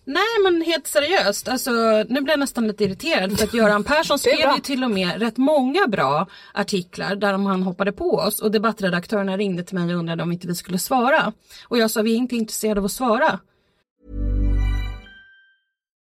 [0.09, 1.71] Nej men helt seriöst, alltså,
[2.09, 5.21] nu blir jag nästan lite irriterad för att Göran Persson skrev ju till och med
[5.21, 9.99] rätt många bra artiklar där han hoppade på oss och debattredaktörerna ringde till mig och
[9.99, 11.33] undrade om inte vi skulle svara.
[11.67, 13.39] Och jag sa vi är inte intresserade av att svara.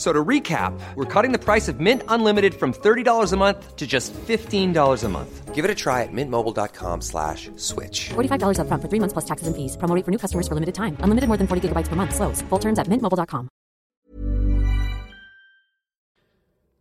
[0.00, 3.76] F- So to recap, we're cutting the price of Mint Unlimited from $30 a month
[3.76, 5.54] to just $15 a month.
[5.54, 8.08] Give it a try at mintmobile.com slash switch.
[8.14, 9.76] $45 upfront for three months plus taxes and fees.
[9.76, 10.96] Promo rate for new customers for limited time.
[11.04, 12.14] Unlimited more than 40 gigabytes per month.
[12.14, 12.42] Slows.
[12.48, 13.48] Full terms at mintmobile.com.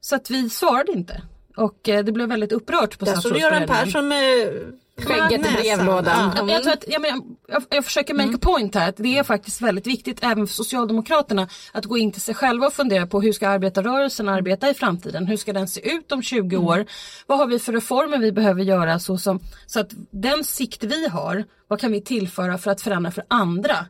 [0.01, 1.21] Så att vi svarade inte.
[1.57, 3.85] Och eh, det blev väldigt upprört på Där stod Göran statsrådsberedningen.
[3.85, 5.53] Persson med Skägget i näsan.
[5.85, 6.31] brevlådan.
[6.35, 6.43] Ja.
[6.47, 9.17] Ja, Jag, tror att, jag, menar, jag, jag försöker make a point här att det
[9.17, 13.07] är faktiskt väldigt viktigt även för Socialdemokraterna att gå in till sig själva och fundera
[13.07, 15.27] på hur ska arbetarrörelsen arbeta i framtiden?
[15.27, 16.85] Hur ska den se ut om 20 år?
[17.27, 21.07] Vad har vi för reformer vi behöver göra så, som, så att den sikt vi
[21.07, 23.85] har, vad kan vi tillföra för att förändra för andra?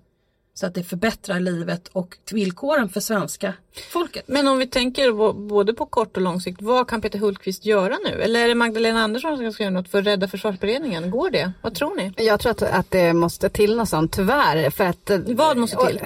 [0.59, 3.53] Så att det förbättrar livet och villkoren för svenska
[3.91, 4.23] folket.
[4.27, 7.97] Men om vi tänker både på kort och lång sikt, vad kan Peter Hultqvist göra
[8.05, 8.21] nu?
[8.21, 11.11] Eller är det Magdalena Andersson som ska göra något för att rädda försvarsberedningen?
[11.11, 11.51] Går det?
[11.61, 12.25] Vad tror ni?
[12.25, 14.69] Jag tror att, att det måste till något sånt, tyvärr.
[14.69, 16.01] För att, Vad måste till?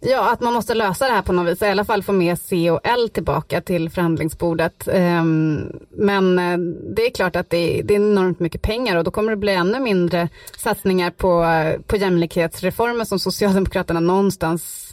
[0.00, 1.62] Ja, att man måste lösa det här på något vis.
[1.62, 4.88] I alla fall få med C och L tillbaka till förhandlingsbordet.
[4.92, 6.58] Ehm, men eh,
[6.96, 9.80] det är klart att det är, enormt mycket pengar och då kommer det bli ännu
[9.80, 10.28] mindre
[10.58, 14.85] satsningar på, eh, på jämlikhetsreformer som Socialdemokraterna någonstans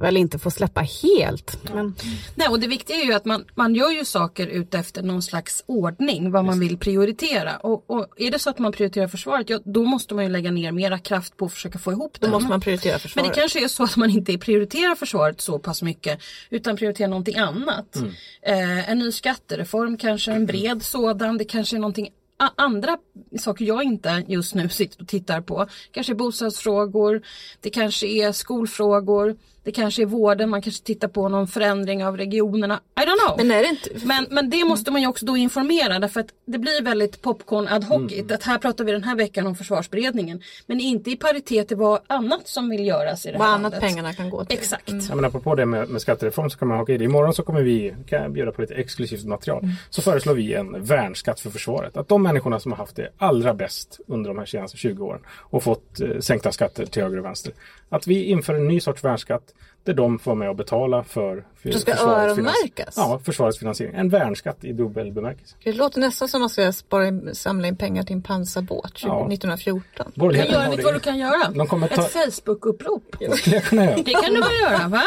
[0.00, 1.58] väl inte får släppa helt.
[1.74, 1.94] Men,
[2.34, 5.64] Nej, och det viktiga är ju att man, man gör ju saker utefter någon slags
[5.66, 7.56] ordning vad man vill prioritera.
[7.56, 10.50] Och, och är det så att man prioriterar försvaret, ja, då måste man ju lägga
[10.50, 12.32] ner mera kraft på att försöka få ihop Då det.
[12.32, 13.34] måste man prioritera Men försvaret.
[13.34, 17.36] det kanske är så att man inte prioriterar försvaret så pass mycket utan prioriterar någonting
[17.38, 17.96] annat.
[18.42, 22.08] Eh, en ny skattereform kanske, en bred sådan, det kanske är någonting
[22.56, 22.98] andra
[23.38, 25.66] saker jag inte just nu sitter och tittar på.
[25.90, 27.22] Kanske bostadsfrågor,
[27.60, 32.16] det kanske är skolfrågor, det kanske är vården, man kanske tittar på någon förändring av
[32.16, 32.80] regionerna.
[33.00, 33.46] I don't know.
[33.46, 34.06] Men är det inte...
[34.06, 37.68] Men, men det måste man ju också då informera därför att det blir väldigt popcorn
[37.68, 38.12] ad hoc.
[38.30, 40.42] Att här pratar vi den här veckan om försvarsberedningen.
[40.66, 43.72] Men inte i paritet till vad annat som vill göras i det här Vad annat
[43.72, 43.80] landet.
[43.80, 44.58] pengarna kan gå till.
[44.58, 44.92] Exakt.
[45.08, 47.04] Ja, men apropå det med, med skattereform så kan man haka i det.
[47.04, 49.68] Imorgon så kommer vi kan bjuda på lite exklusivt material.
[49.90, 51.96] Så föreslår vi en värnskatt för försvaret.
[51.96, 55.20] Att de människorna som har haft det allra bäst under de här senaste 20 åren
[55.28, 57.52] och fått eh, sänkta skatter till höger och vänster.
[57.88, 61.68] Att vi inför en ny sorts värnskatt där de får med och betala för, för
[61.70, 62.94] Det ska öronmärkas?
[62.96, 63.94] Ja, försvarets finansiering.
[63.94, 65.56] En värnskatt i dubbel bemärkelse.
[65.64, 68.98] Det låter nästan som att man ska spara in, samla in pengar till en pansarbåt
[68.98, 69.28] 20, Ja.
[69.32, 69.82] 1914.
[69.96, 71.50] Men Borgerligheten Göran, har vet det- du vad du kan göra?
[71.54, 73.16] De kommer ta- Ett Facebook-upprop.
[73.18, 73.96] Det skulle jag kunna göra.
[73.96, 75.02] Det kan du väl göra va?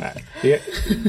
[0.00, 0.60] Nej, det,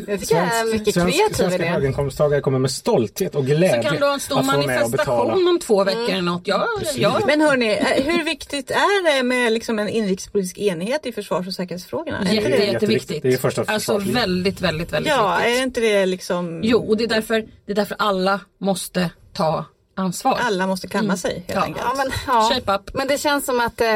[0.06, 4.00] det tycker jag är mycket kreativ svenska höginkomsttagare kommer med stolthet och glädje Så kan
[4.00, 6.42] du ha en stor manifestation om två veckor eller något.
[6.48, 7.20] Ja, ja.
[7.28, 11.54] Men hörni, eh, hur viktigt är det med liksom en inrikespolitisk enhet i försvars och
[11.54, 12.18] säkerhetsfrågorna?
[12.18, 12.56] Är inte Jätte, det?
[12.56, 12.82] jätteviktigt.
[12.82, 13.24] jätteviktigt.
[13.24, 15.60] Det är första Alltså väldigt, väldigt, väldigt Ja, viktigt.
[15.60, 16.60] är inte det liksom...
[16.64, 20.38] Jo, och det är, därför, det är därför alla måste ta ansvar.
[20.42, 21.62] Alla måste kamma sig helt Ja.
[21.64, 21.86] enkelt.
[21.90, 22.50] ja, men, ja.
[22.54, 22.94] Shape up.
[22.94, 23.88] men det känns som att eh,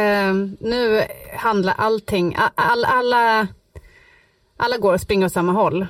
[0.60, 1.03] nu
[1.38, 3.47] handlar allting, all, alla,
[4.63, 5.88] alla går och springer åt samma håll.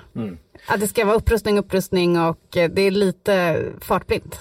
[0.68, 4.40] Att det ska vara upprustning, upprustning och eh, det är lite fartblint.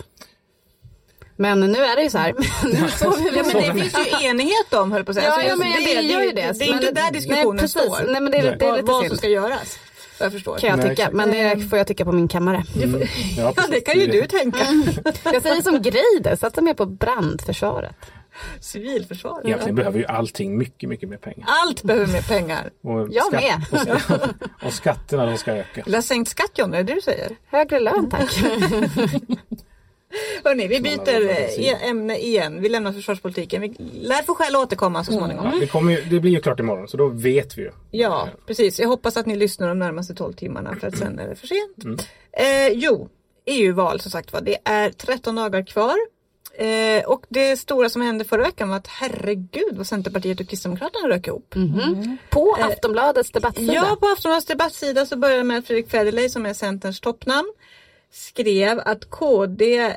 [1.37, 2.35] Men nu är det ju så här.
[2.73, 5.27] Ja, men det finns ju enighet om höll på att säga.
[5.29, 6.59] Ja, Alltså, ja, men det, det gör ju det.
[6.59, 8.13] Det är inte där diskussionen nej, står.
[8.13, 9.79] Nej, men det, är- det är lite vad som ska göras.
[10.21, 10.59] Jag förstår.
[10.59, 11.09] Kan jag Nej, tycka.
[11.13, 12.65] Men det får jag tycka på min kammare.
[12.75, 12.87] Ja,
[13.37, 13.71] Ja, precis.
[13.71, 14.59] det kan ju du tänka.
[15.33, 17.97] Jag säger som Greider, satsa mer på brandförsvaret.
[18.61, 19.43] Civilförsvar.
[19.45, 21.47] Egentligen behöver ju allting mycket, mycket mer pengar.
[21.49, 22.71] Allt behöver mer pengar.
[22.83, 23.55] Och Jag med.
[23.73, 24.35] Och, skatt-
[24.67, 25.83] och skatterna de ska öka.
[25.85, 26.75] Vill ha sänkt skatt John?
[26.75, 27.37] Är det du säger?
[27.47, 28.43] Högre lön tack.
[30.45, 32.63] Hörrni, vi byter eh, ämne igen.
[32.63, 33.61] Vi lämnar försvarspolitiken.
[33.63, 35.45] Vi lär få skäl att återkomma så småningom.
[35.61, 37.71] Ja, det, ju, det blir ju klart imorgon så då vet vi ju.
[37.91, 38.81] Ja, precis.
[38.81, 41.47] Jag hoppas att ni lyssnar de närmaste 12 timmarna för att sen är det för
[41.47, 42.09] sent.
[42.33, 43.09] Eh, jo,
[43.47, 44.41] EU-val som sagt var.
[44.41, 45.97] Det är 13 dagar kvar.
[46.55, 51.09] Eh, och det stora som hände förra veckan var att herregud vad Centerpartiet och Kristdemokraterna
[51.09, 51.55] rök ihop.
[52.31, 53.73] På Aftonbladets debattsida.
[53.73, 57.53] Ja, på Aftonbladets debattsida så började det med att Fredrik Federley som är Centerns toppnamn
[58.13, 59.93] skrev att KD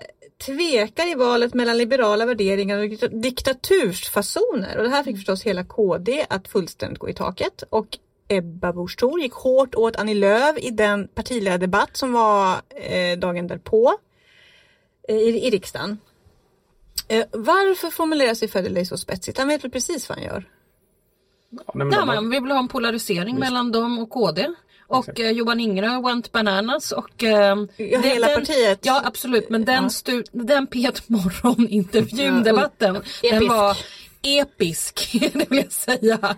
[0.46, 4.78] tvekar i valet mellan liberala värderingar och dikta- diktatursfasoner.
[4.78, 7.64] Och det här fick förstås hela KD att fullständigt gå i taket.
[7.70, 7.88] Och
[8.28, 13.48] Ebba Busch Thor gick hårt åt Annie Lööf i den partiledardebatt som var eh, dagen
[13.48, 13.94] därpå
[15.08, 15.98] eh, i, i riksdagen.
[17.08, 19.38] Eh, varför formulerar sig Federley så spetsigt?
[19.38, 20.50] Han vet väl precis vad han gör?
[21.50, 24.48] Ja, nej, Ja, har- man vill ha en polarisering mellan dem och KD.
[24.88, 27.24] Och eh, Johan Ingerö went bananas och...
[27.24, 28.80] Eh, Ja, hela partiet.
[28.86, 33.52] Ja absolut men den, stu, den P1 morgon-intervjun, debatten, den Episk.
[33.52, 33.78] var
[34.24, 36.36] episk, det vill jag säga.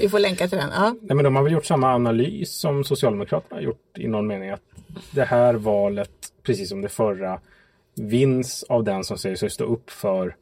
[0.00, 0.70] Vi får länka till den.
[0.74, 0.94] Ja.
[1.02, 4.50] Nej, men de har väl gjort samma analys som Socialdemokraterna har gjort i någon mening.
[4.50, 4.60] Att
[5.10, 6.10] det här valet,
[6.42, 7.40] precis som det förra,
[7.94, 10.36] vinns av den som säger sig stå upp för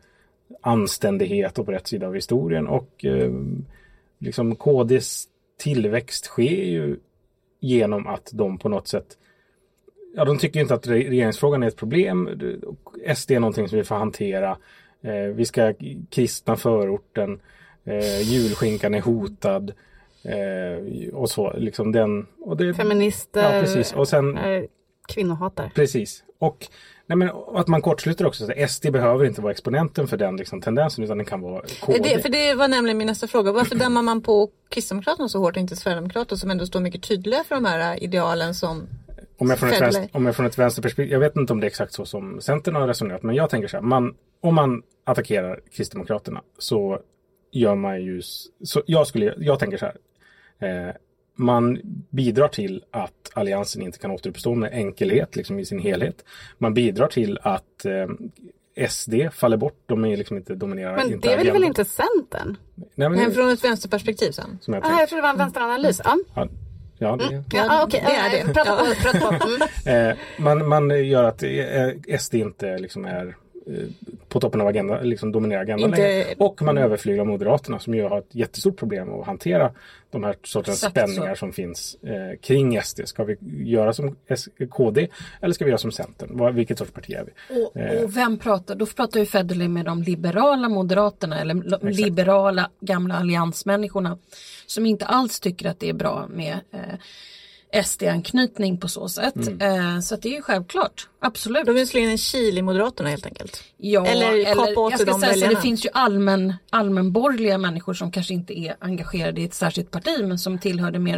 [0.61, 2.67] anständighet och på rätt sida av historien.
[2.67, 3.31] Och eh,
[4.19, 5.25] liksom KDs
[5.59, 6.97] tillväxt sker ju
[7.61, 9.19] genom att de på något sätt
[10.15, 12.29] Ja, de tycker inte att re- regeringsfrågan är ett problem.
[13.17, 14.57] SD är någonting som vi får hantera.
[15.03, 15.75] Eh, vi ska
[16.11, 17.41] kristna förorten.
[17.85, 19.73] Eh, julskinkan är hotad.
[20.25, 22.27] Eh, och så, liksom den.
[22.41, 23.55] Och det, Feminister.
[23.55, 23.93] Ja, precis.
[23.93, 24.39] Och sen,
[25.09, 25.71] kvinnohatare.
[25.75, 26.25] precis.
[26.39, 26.67] Och,
[27.07, 28.47] nej men, att man kortsluter också.
[28.47, 31.99] Så SD behöver inte vara exponenten för den liksom, tendensen utan den kan vara KD.
[31.99, 33.53] Det, för det var nämligen min nästa fråga.
[33.53, 37.45] Varför dömer man på Kristdemokraterna så hårt och inte Sverigedemokraterna som ändå står mycket tydliga
[37.45, 38.89] för de här idealen som
[39.39, 41.65] Om jag, från ett vänster, om jag från ett vänsterperspektiv, jag vet inte om det
[41.65, 44.83] är exakt så som Centern har resonerat, men jag tänker så här, man, om man
[45.05, 47.01] attackerar Kristdemokraterna så
[47.53, 48.23] gör man ju,
[48.65, 49.97] så jag, skulle, jag tänker så här,
[50.89, 50.95] eh,
[51.35, 51.79] man
[52.11, 56.25] bidrar till att alliansen inte kan återuppstå med enkelhet liksom i sin helhet.
[56.59, 60.97] Man bidrar till att eh, SD faller bort, de är liksom inte dominerar.
[60.97, 62.57] Men inte det är väl, inte Centern?
[62.75, 64.59] Nej, men, men från ett vänsterperspektiv sen?
[64.61, 66.01] som jag Ah, jag trodde det var en vänsteranalys.
[66.05, 66.49] Ja, Ja,
[66.99, 68.05] ja, det, ja ah, okej.
[68.07, 68.55] det är Eh, det.
[68.55, 68.95] Prata på.
[69.03, 69.47] Prata på.
[69.47, 70.09] Mm.
[70.11, 73.37] Eh, man, man gör att eh, SD inte liksom är
[74.29, 76.35] på toppen av agendan, liksom dominerar agendan Inte- längre.
[76.39, 79.73] Och man överflyglar Moderaterna som ju har ett jättestort problem att hantera
[80.11, 81.39] de här sortens Exakt spänningar så.
[81.39, 83.01] som finns eh, kring SD.
[83.05, 84.17] Ska vi göra som
[84.71, 85.09] KD
[85.41, 86.55] eller ska vi göra som Centern?
[86.55, 87.61] Vilket sorts parti är vi?
[87.65, 88.75] Och, och vem pratar?
[88.75, 94.19] Då pratar ju Federley med de liberala moderaterna eller lo- liberala gamla alliansmänniskorna
[94.67, 96.81] som inte alls tycker att det är bra med eh,
[97.73, 99.37] SD-anknytning på så sätt.
[99.61, 101.67] Eh, så det är ju självklart, absolut.
[101.67, 103.65] De vill slå in en kil i Moderaterna helt enkelt.
[103.77, 107.95] Ja, Eller kapa åt jag ska de säga så, det finns ju allmän, allmänborgerliga människor
[107.95, 111.17] som kanske inte är engagerade i ett särskilt parti men som tillhör den mer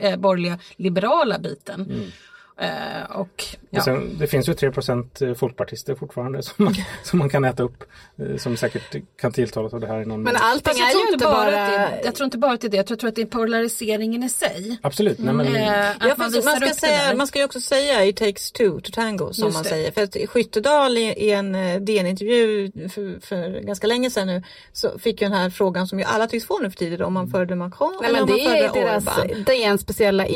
[0.00, 2.12] eh, borgerliga liberala biten.
[2.60, 3.78] Eh, och, ja.
[3.78, 7.84] Och sen, det finns ju 3% folkpartister fortfarande som man, som man kan äta upp.
[8.18, 11.06] Eh, som säkert kan tilltalas av det här i någon Men allting jag, är tror
[11.06, 13.08] ju inte bara det, jag tror inte bara att det är det, jag tror, tror
[13.08, 14.78] att det är polariseringen i sig.
[14.82, 18.04] Absolut, nej, men, Eh, att Ja, man man, ska säga, man ska ju också säga
[18.04, 19.68] it takes two to tango som Just man det.
[19.68, 19.90] säger.
[19.92, 24.42] För att Skyttedal i, i en eh, DN-intervju för, för ganska länge sedan nu
[24.72, 27.12] så fick ju den här frågan som ju alla tycks få nu för tiden om
[27.12, 29.44] man föredrar Macron Nej, eller men om det man är föredrar deras, Orban.
[29.46, 30.26] det är en speciella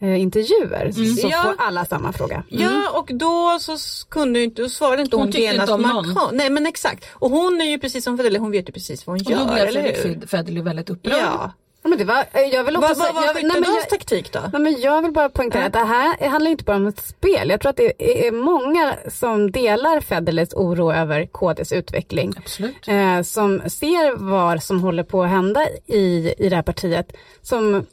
[0.00, 0.92] EU-intervjuer.
[1.20, 1.42] Så Ja.
[1.42, 2.42] får alla samma fråga.
[2.48, 3.76] Ja och då så
[4.08, 6.30] kunde ju inte, då svarade inte hon, Hon genast inte Macron.
[6.36, 7.04] Nej men exakt.
[7.12, 9.38] Och hon är ju precis som Federley, hon vet ju precis vad hon Och då
[9.38, 10.14] gör, blev eller Fredrik hur?
[10.14, 11.14] Fed- Federley väldigt upprörd.
[11.22, 11.52] Ja.
[11.82, 14.40] Ja, men det var, eh, jag vill också Vad var jag- taktik då?
[14.52, 17.50] Nej, men jag vill bara poängtera att det här handlar inte bara om ett spel.
[17.50, 22.32] Jag tror att det är många som delar Federleys oro över KDs utveckling.
[22.36, 22.88] Absolut.
[22.88, 27.12] Eh, som ser vad som håller på att hända i, i det här partiet.
[27.42, 27.86] Som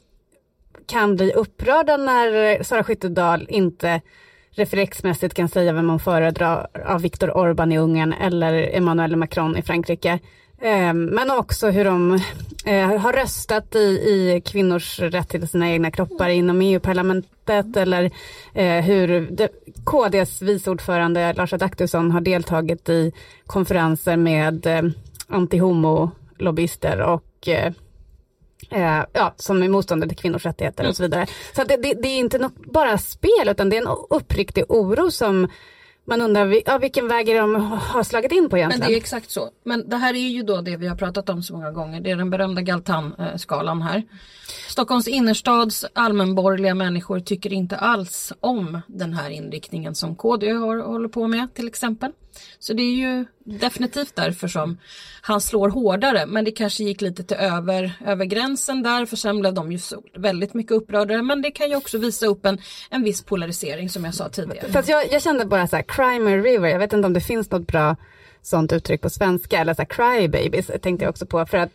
[0.86, 4.00] kan bli upprörda när Sara Skyttedal inte
[4.50, 9.62] reflexmässigt kan säga vem man föredrar av Viktor Orbán i Ungern eller Emmanuel Macron i
[9.62, 10.18] Frankrike.
[10.60, 12.20] Ehm, men också hur de
[12.64, 18.10] eh, har röstat i, i kvinnors rätt till sina egna kroppar inom EU-parlamentet eller
[18.54, 19.28] eh, hur
[19.84, 23.12] KDs vice ordförande Lars Adaktusson har deltagit i
[23.46, 24.82] konferenser med eh,
[25.28, 27.72] anti-homo-lobbyister och eh,
[28.70, 31.26] eh, ja, som är motståndare till kvinnors rättigheter och så vidare.
[31.56, 35.10] Så det, det, det är inte något, bara spel utan det är en uppriktig oro
[35.10, 35.48] som
[36.06, 38.88] man undrar ja, vilken väg är de har slagit in på Men egentligen.
[38.88, 39.50] det är exakt så.
[39.64, 42.00] Men det här är ju då det vi har pratat om så många gånger.
[42.00, 44.02] Det är den berömda Galtan-skalan här.
[44.68, 51.08] Stockholms innerstads allmänborgerliga människor tycker inte alls om den här inriktningen som KD har, håller
[51.08, 52.12] på med till exempel.
[52.58, 54.78] Så det är ju definitivt därför som
[55.22, 56.26] han slår hårdare.
[56.26, 59.78] Men det kanske gick lite till över, över gränsen där för sen blev de ju
[59.78, 61.22] så, väldigt mycket upprörda.
[61.22, 62.58] Men det kan ju också visa upp en,
[62.90, 64.68] en viss polarisering som jag sa tidigare.
[64.68, 67.20] För att jag, jag kände bara så här, crime river, jag vet inte om det
[67.20, 67.96] finns något bra
[68.42, 71.70] sånt uttryck på svenska, eller så här, cry babies tänkte jag också på för att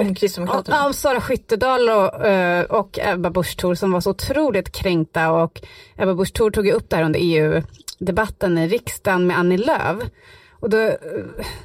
[0.00, 0.76] Om Kristdemokraterna.
[0.76, 5.30] Ja, om Sara Skyttedal och, eh, och Ebba Busch Thor som var så otroligt kränkta
[5.30, 5.60] och
[5.96, 7.20] Ebba Busch Thor tog ju upp det här under
[8.00, 10.02] EU-debatten i riksdagen med Annie Lööf.
[10.60, 10.96] Och då, eh,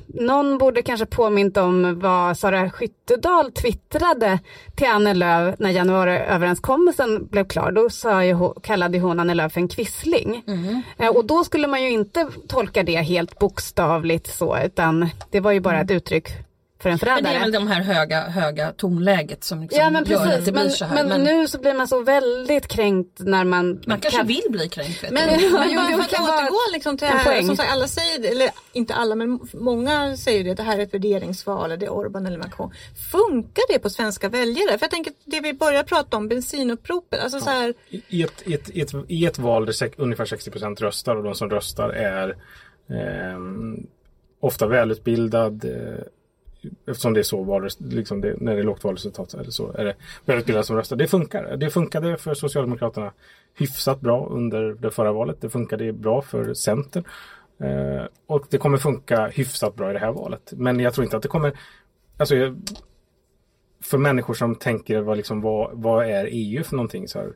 [0.08, 4.40] någon borde kanske påmint om vad Sara Skyttedal twittrade
[4.76, 7.72] till Annie Lööf när januariöverenskommelsen blev klar.
[7.72, 10.44] Då sa ju, kallade hon Annie Lööf för en kvissling.
[10.98, 15.52] Eh, Och då skulle man ju inte tolka det helt bokstavligt så utan det var
[15.52, 16.28] ju bara ett uttryck
[16.84, 17.22] för en Men förrädare.
[17.34, 20.46] det är väl de här höga, höga tonläget som liksom Ja men gör att precis,
[20.46, 21.04] det blir men, så här.
[21.04, 23.82] men, nu så blir man så väldigt kränkt när man...
[23.88, 25.04] man kanske kan- vill bli kränkt.
[25.04, 25.50] Vet Men, du.
[25.50, 28.28] men jo, att kan vara återgå liksom till det här, som sagt, alla säger det,
[28.28, 31.90] eller inte alla men många säger det, att det här är ett värderingsval, det är
[31.90, 32.72] Orban eller Macron.
[33.12, 34.78] Funkar det på svenska väljare?
[34.78, 37.74] För jag tänker det vi börjar prata om, bensinuppropet, alltså så här,
[38.10, 41.36] I ett, i, ett, i, ett, I ett val där ungefär 60% röstar och de
[41.36, 42.36] som röstar är
[42.90, 43.88] ehm,
[44.40, 46.04] ofta välutbildad eh,
[46.88, 49.86] eftersom det är så val, liksom det, när det är lågt valresultat eller så är
[49.86, 49.96] det
[50.26, 50.96] välutbildade som röstar.
[50.96, 51.58] Det funkar.
[51.58, 53.12] Det funkade för Socialdemokraterna
[53.58, 55.42] hyfsat bra under det förra valet.
[55.42, 57.04] Det funkade bra för Centern.
[57.60, 60.54] Eh, och det kommer funka hyfsat bra i det här valet.
[60.56, 61.54] Men jag tror inte att det kommer
[62.18, 62.62] Alltså jag,
[63.82, 67.08] för människor som tänker vad, liksom, vad, vad är EU för någonting?
[67.08, 67.34] Så här,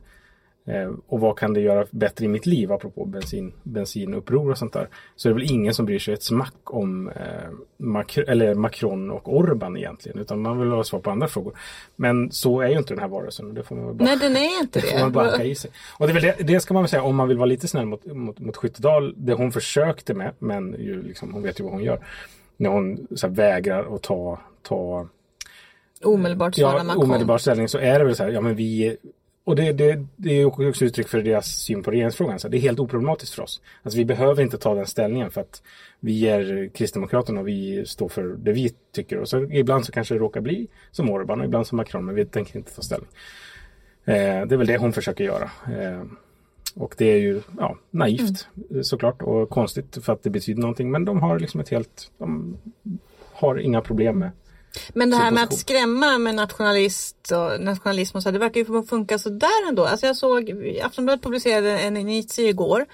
[1.06, 4.88] och vad kan det göra bättre i mitt liv apropå bensin, bensinuppror och sånt där.
[5.16, 9.10] Så är det väl ingen som bryr sig ett smack om eh, Macron, eller Macron
[9.10, 10.18] och Orban egentligen.
[10.18, 11.58] Utan man vill ha svar på andra frågor.
[11.96, 13.54] Men så är ju inte den här varelsen.
[13.54, 15.70] Det får man bara, nej den är inte det får man bara i sig.
[15.98, 17.68] Och det, är väl det, det ska man väl säga om man vill vara lite
[17.68, 19.14] snäll mot, mot, mot Skyttedal.
[19.16, 22.00] Det hon försökte med, men ju, liksom, hon vet ju vad hon gör.
[22.56, 25.08] När hon här, vägrar att ta, ta
[26.04, 27.04] Omedelbart svara ja, Macron.
[27.04, 28.96] omedelbar ställning så är det väl så här, ja men vi
[29.48, 32.38] och det, det, det är också uttryck för deras syn på regeringsfrågan.
[32.38, 33.60] Så det är helt oproblematiskt för oss.
[33.82, 35.62] Alltså vi behöver inte ta den ställningen för att
[36.00, 39.18] vi är Kristdemokraterna och vi står för det vi tycker.
[39.18, 42.14] Och så ibland så kanske det råkar bli som Orban och ibland som Macron men
[42.14, 43.08] vi tänker inte ta ställning.
[44.04, 45.50] Eh, det är väl det hon försöker göra.
[45.66, 46.04] Eh,
[46.74, 48.48] och det är ju ja, naivt
[48.82, 50.90] såklart och konstigt för att det betyder någonting.
[50.90, 52.56] Men de har liksom ett helt, de
[53.32, 54.30] har inga problem med
[54.94, 58.82] Men det här med att skrämma med nationalist och nationalism och så, det verkar ju
[58.82, 59.84] funka sådär ändå.
[59.84, 60.52] Alltså jag såg,
[60.82, 62.86] Aftonbladet publicerade en initio igår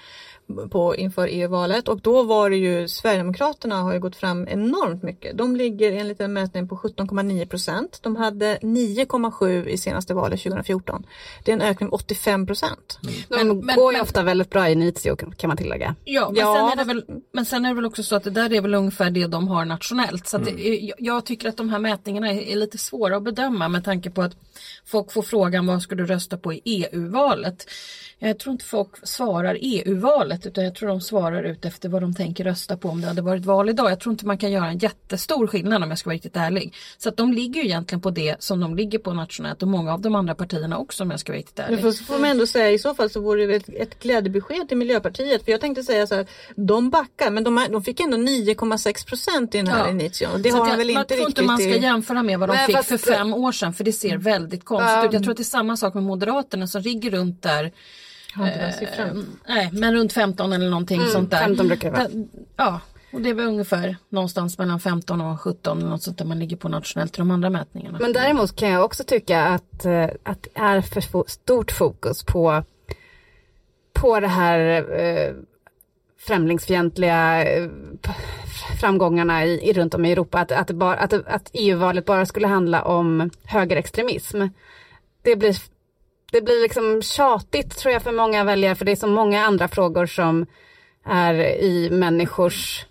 [0.71, 5.37] på, inför EU-valet och då var det ju Sverigedemokraterna har ju gått fram enormt mycket.
[5.37, 7.99] De ligger enligt en mätning på 17,9 procent.
[8.03, 11.05] De hade 9,7 i senaste valet 2014.
[11.45, 12.99] Det är en ökning med 85 procent.
[13.01, 15.95] De Men- men- går ju men- ofta väldigt bra i Nitio kan man tillägga.
[16.03, 18.23] Ja, men, Ja, sen är det väl, men sen är det väl också så att
[18.23, 20.27] det där är väl ungefär det de har nationellt.
[20.27, 20.85] Så att det, Mm.
[20.85, 24.09] jag, jag tycker att de här mätningarna är, är lite svåra att bedöma med tanke
[24.09, 24.33] på att
[24.85, 27.65] folk får frågan vad ska du rösta på i EU-valet.
[28.27, 32.13] Jag tror inte folk svarar EU-valet utan jag tror de svarar ut efter vad de
[32.15, 33.91] tänker rösta på om det hade varit val idag.
[33.91, 36.73] Jag tror inte man kan göra en jättestor skillnad om jag ska vara riktigt ärlig.
[36.97, 39.93] Så att de ligger ju egentligen på det som de ligger på nationellt och många
[39.93, 41.73] av de andra partierna också om jag ska vara riktigt ärlig.
[41.73, 43.69] Men för, så får man ändå säga i så fall så vore det väl ett,
[43.69, 45.45] ett glädjebesked till Miljöpartiet.
[45.45, 49.07] För jag tänkte säga så här, de backar men de, är, de fick ändå 9,6
[49.07, 49.89] procent i den här Ja.
[49.91, 50.41] inition.
[50.41, 51.81] Det Så har jag, väl man inte tror riktigt inte man ska i...
[51.81, 54.65] jämföra med vad de Nej, fick fast- för fem år sedan för det ser väldigt
[54.65, 55.13] konstigt ut.
[55.13, 57.71] Jag tror att det är samma sak med Moderaterna som ligger runt där.
[58.35, 59.17] Har inte den siffran.
[59.17, 61.37] Eh, nej, men runt 15 eller någonting sånt där.
[61.37, 62.09] 15 brukar det vara.
[62.55, 62.79] Ja,
[63.13, 66.39] och det är väl ungefär någonstans mellan 15 och 17 eller något sånt där man
[66.39, 67.97] ligger på nationellt i de andra mätningarna.
[68.01, 72.63] Men däremot kan jag också tycka att, eh, att det är för stort fokus på,
[73.93, 74.59] på det här
[74.99, 75.33] eh,
[76.17, 77.45] främlingsfientliga
[78.79, 80.39] framgångarna i, i, runt om i Europa.
[80.39, 84.41] Att, att, bara, att, att EU-valet bara skulle handla om högerextremism.
[85.21, 85.55] Det blir,
[86.35, 89.67] det blir liksom tjatigt tror jag för många väljare för det är så många andra
[89.67, 90.45] frågor som
[91.05, 92.85] är i människors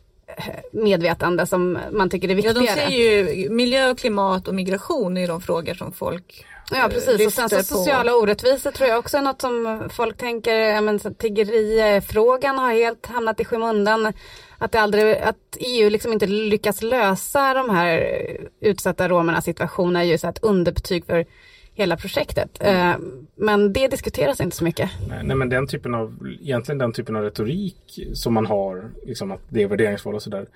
[0.72, 2.66] medvetande som man tycker är Ja, viktigare.
[2.66, 7.33] de säger ju miljö, klimat och migration är de frågor som folk Ja precis och
[7.33, 12.59] sen så sociala orättvisor tror jag också är något som folk tänker, ja, men tiggerifrågan
[12.59, 14.12] har helt hamnat i skymundan.
[14.59, 18.16] Att, det aldrig, att EU liksom inte lyckas lösa de här
[18.61, 21.26] utsatta romernas situation är ju så ett underbetyg för
[21.74, 22.50] hela projektet.
[22.60, 22.94] Eh,
[23.34, 24.90] men det diskuteras inte så mycket.
[25.08, 29.31] Nej, nej men den typen av, egentligen den typen av retorik som man har, liksom
[29.31, 30.46] att det är värderingsval och sådär.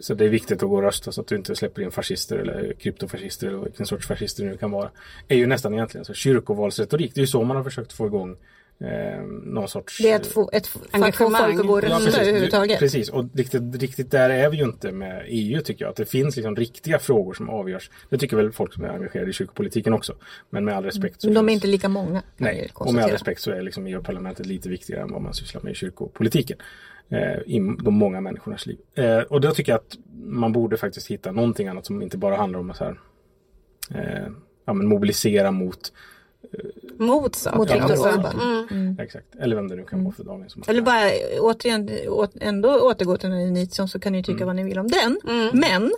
[0.00, 2.36] Så det är viktigt att gå och rösta så att du inte släpper in fascister
[2.36, 4.90] eller kryptofascister eller vilken sorts fascister det nu kan vara.
[5.28, 7.14] Är ju nästan egentligen så kyrkovalsretorik.
[7.14, 8.36] Det är ju så man har försökt få igång
[8.80, 9.98] eh, någon sorts...
[9.98, 11.42] Det är att få, ett, för att få Engagemang.
[11.42, 12.18] folk att gå och Ja, precis.
[12.18, 12.78] överhuvudtaget.
[12.78, 15.90] Precis, och riktigt, riktigt där är vi ju inte med EU tycker jag.
[15.90, 17.90] Att det finns liksom riktiga frågor som avgörs.
[18.10, 20.14] Det tycker väl folk som är engagerade i kyrkopolitiken också.
[20.50, 22.22] Men med all respekt så de är finns- inte lika många.
[22.36, 25.62] Nej, och med all respekt så är liksom EU-parlamentet lite viktigare än vad man sysslar
[25.62, 26.58] med i kyrkopolitiken.
[27.08, 28.78] Eh, I de många människornas liv.
[28.94, 32.36] Eh, och då tycker jag att man borde faktiskt hitta någonting annat som inte bara
[32.36, 33.00] handlar om att så här,
[33.94, 34.28] eh,
[34.66, 35.92] ja, men mobilisera mot,
[36.98, 37.58] Mot saker.
[37.58, 38.66] Mot Viktor mot- Orbán.
[38.70, 38.96] Mm.
[39.00, 40.44] exakt, eller vem det nu kan vara för dagen.
[40.50, 44.62] Som Eller bara återigen, å, ändå återgå till Nitson så kan ni tycka vad ni
[44.64, 45.20] vill om den.
[45.52, 45.92] Men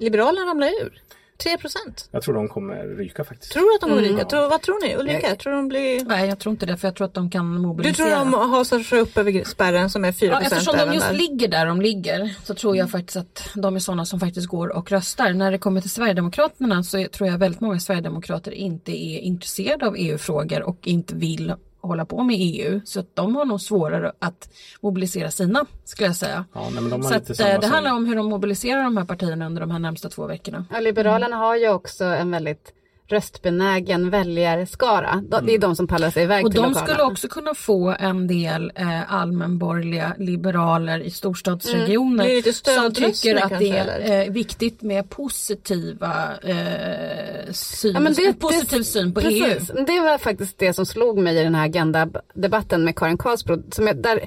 [0.00, 1.02] Liberalerna ramlar ur.
[1.42, 2.08] 3 procent.
[2.10, 3.52] Jag tror de kommer ryka faktiskt.
[3.52, 4.24] Tror du att de kommer ryka?
[4.24, 5.36] Tror, vad tror ni Ulrika?
[5.36, 6.04] Tror de blir...
[6.04, 8.06] Nej, jag tror inte det för jag tror att de kan Du mobilisera.
[8.06, 10.52] tror de hasar sig upp över spärren som är 4 Ja, procent?
[10.52, 11.14] eftersom de just där?
[11.14, 14.68] ligger där de ligger så tror jag faktiskt att de är sådana som faktiskt går
[14.68, 15.32] och röstar.
[15.32, 19.94] När det kommer till Sverigedemokraterna så tror jag väldigt många Sverigedemokrater inte är intresserade av
[19.98, 22.80] EU-frågor och inte vill hålla på med EU.
[22.84, 24.48] Så att de har nog svårare att
[24.80, 26.44] mobilisera sina skulle jag säga.
[26.54, 28.16] Ja, nej, men de har så lite att, samma eh, det som- handlar om hur
[28.16, 30.64] de mobiliserar de här partierna under de här närmsta två veckorna.
[30.70, 32.72] Ja, Liberalerna har ju också en väldigt
[33.08, 35.22] röstbenägen väljarskara.
[35.28, 36.86] De- Det är de som pallar sig iväg Och till de lokalerna.
[36.92, 43.36] skulle också kunna få en del eh, allmänborgerliga liberaler i storstadsregioner det lite som tycker
[43.36, 49.14] att det kanske, är eh, viktigt med positiva eh, syn, Ja, det- positiv det- syn
[49.14, 49.70] på precis.
[49.70, 49.84] EU.
[49.86, 53.62] Det var faktiskt det som slog mig i den här Agenda-debatten med Karin Karlsbro.
[53.72, 54.20] Som jag, där,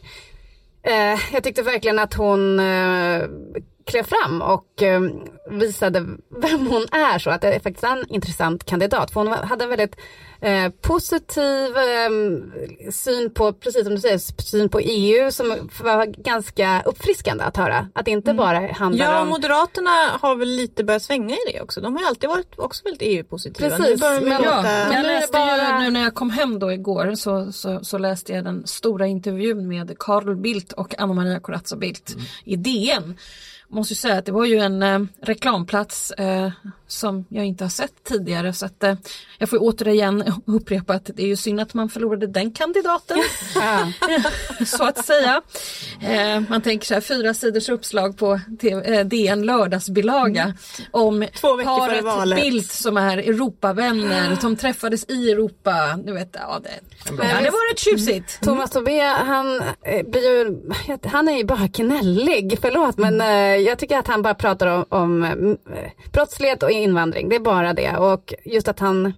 [0.84, 3.22] eh, jag tyckte verkligen att hon eh,
[3.92, 5.02] klev fram och eh,
[5.50, 6.00] visade
[6.42, 9.12] vem hon är så att det är faktiskt en intressant kandidat.
[9.12, 9.96] För hon hade en väldigt
[10.42, 16.82] eh, positiv eh, syn på, precis som du säger, syn på EU som var ganska
[16.86, 17.88] uppfriskande att höra.
[17.94, 19.90] Att det inte bara handlar Ja, om Moderaterna
[20.22, 21.82] har väl lite börjat svänga i det också.
[21.82, 23.70] De har ju alltid varit också väldigt EU-positiva.
[23.78, 27.16] Precis, men- Ja, Men jag läste bara- ju nu när jag kom hem då igår
[27.16, 31.76] så, så, så läste jag den stora intervjun med Carl Bildt och Anna Maria Corazza
[31.76, 32.16] Bildt
[32.46, 33.18] i DN.
[33.74, 36.52] Måste ju säga att det var ju en eh, reklamplats eh,
[36.92, 38.96] som jag inte har sett tidigare så att eh,
[39.38, 43.18] jag får återigen upprepa att det är ju synd att man förlorade den kandidaten.
[44.66, 45.42] så att säga.
[46.02, 50.54] Eh, man tänker så här fyra sidors uppslag på TV, eh, DN lördagsbilaga
[50.92, 52.36] om Två paret.
[52.36, 56.00] Bildt som är Europavänner som träffades i Europa.
[56.06, 56.70] Du vet, ja, det,
[57.06, 58.42] ja, det var rätt tjusigt.
[58.42, 63.98] Thomas Tobé, han, eh, blir han är ju bara gnällig, förlåt men eh, jag tycker
[63.98, 65.32] att han bara pratar om, om eh,
[66.12, 69.14] brottslighet och invandring, det är bara det och just att han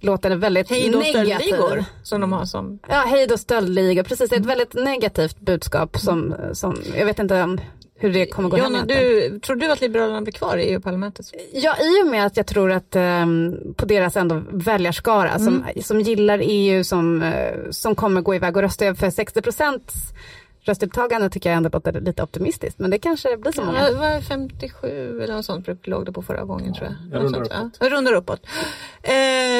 [0.00, 1.24] låter väldigt Hej då negativ.
[1.24, 5.40] stöldligor som de har som Ja, hej då stöldligor, precis det är ett väldigt negativt
[5.40, 7.60] budskap som, som jag vet inte om
[8.02, 9.32] hur det kommer gå hem Johnny, egentligen.
[9.32, 11.26] du, tror du att Liberalerna blir kvar i EU-parlamentet?
[11.52, 16.00] Ja, i och med att jag tror att ehm, på deras ändå väljarskara som, som
[16.00, 19.94] gillar EU, som, eh, som kommer gå iväg och rösta för 60 procents
[20.64, 22.78] röstdeltagande tycker jag ändå låter lite optimistiskt.
[22.78, 23.80] Men det kanske blir så många.
[23.80, 26.94] Ja, det var 57 eller något sånt låg det på förra gången tror jag.
[27.12, 27.76] jag rundar sånt, uppåt.
[27.80, 28.46] Ja, jag rundar uppåt.
[29.02, 29.12] Eh,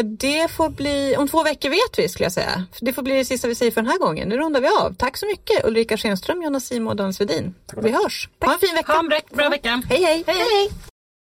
[0.05, 2.64] det får bli, om två veckor vet vi skulle jag säga.
[2.80, 4.28] Det får bli det sista vi säger för den här gången.
[4.28, 4.94] Nu rundar vi av.
[4.94, 7.55] Tack så mycket Ulrika Schenström, Jonna Simo och Dan Svedin.
[7.76, 8.28] Vi hörs.
[8.40, 8.92] Ha en fin vecka.
[8.92, 9.82] Ha en bra, bra vecka.
[9.88, 10.24] Hej hej.
[10.26, 10.91] hej, hej.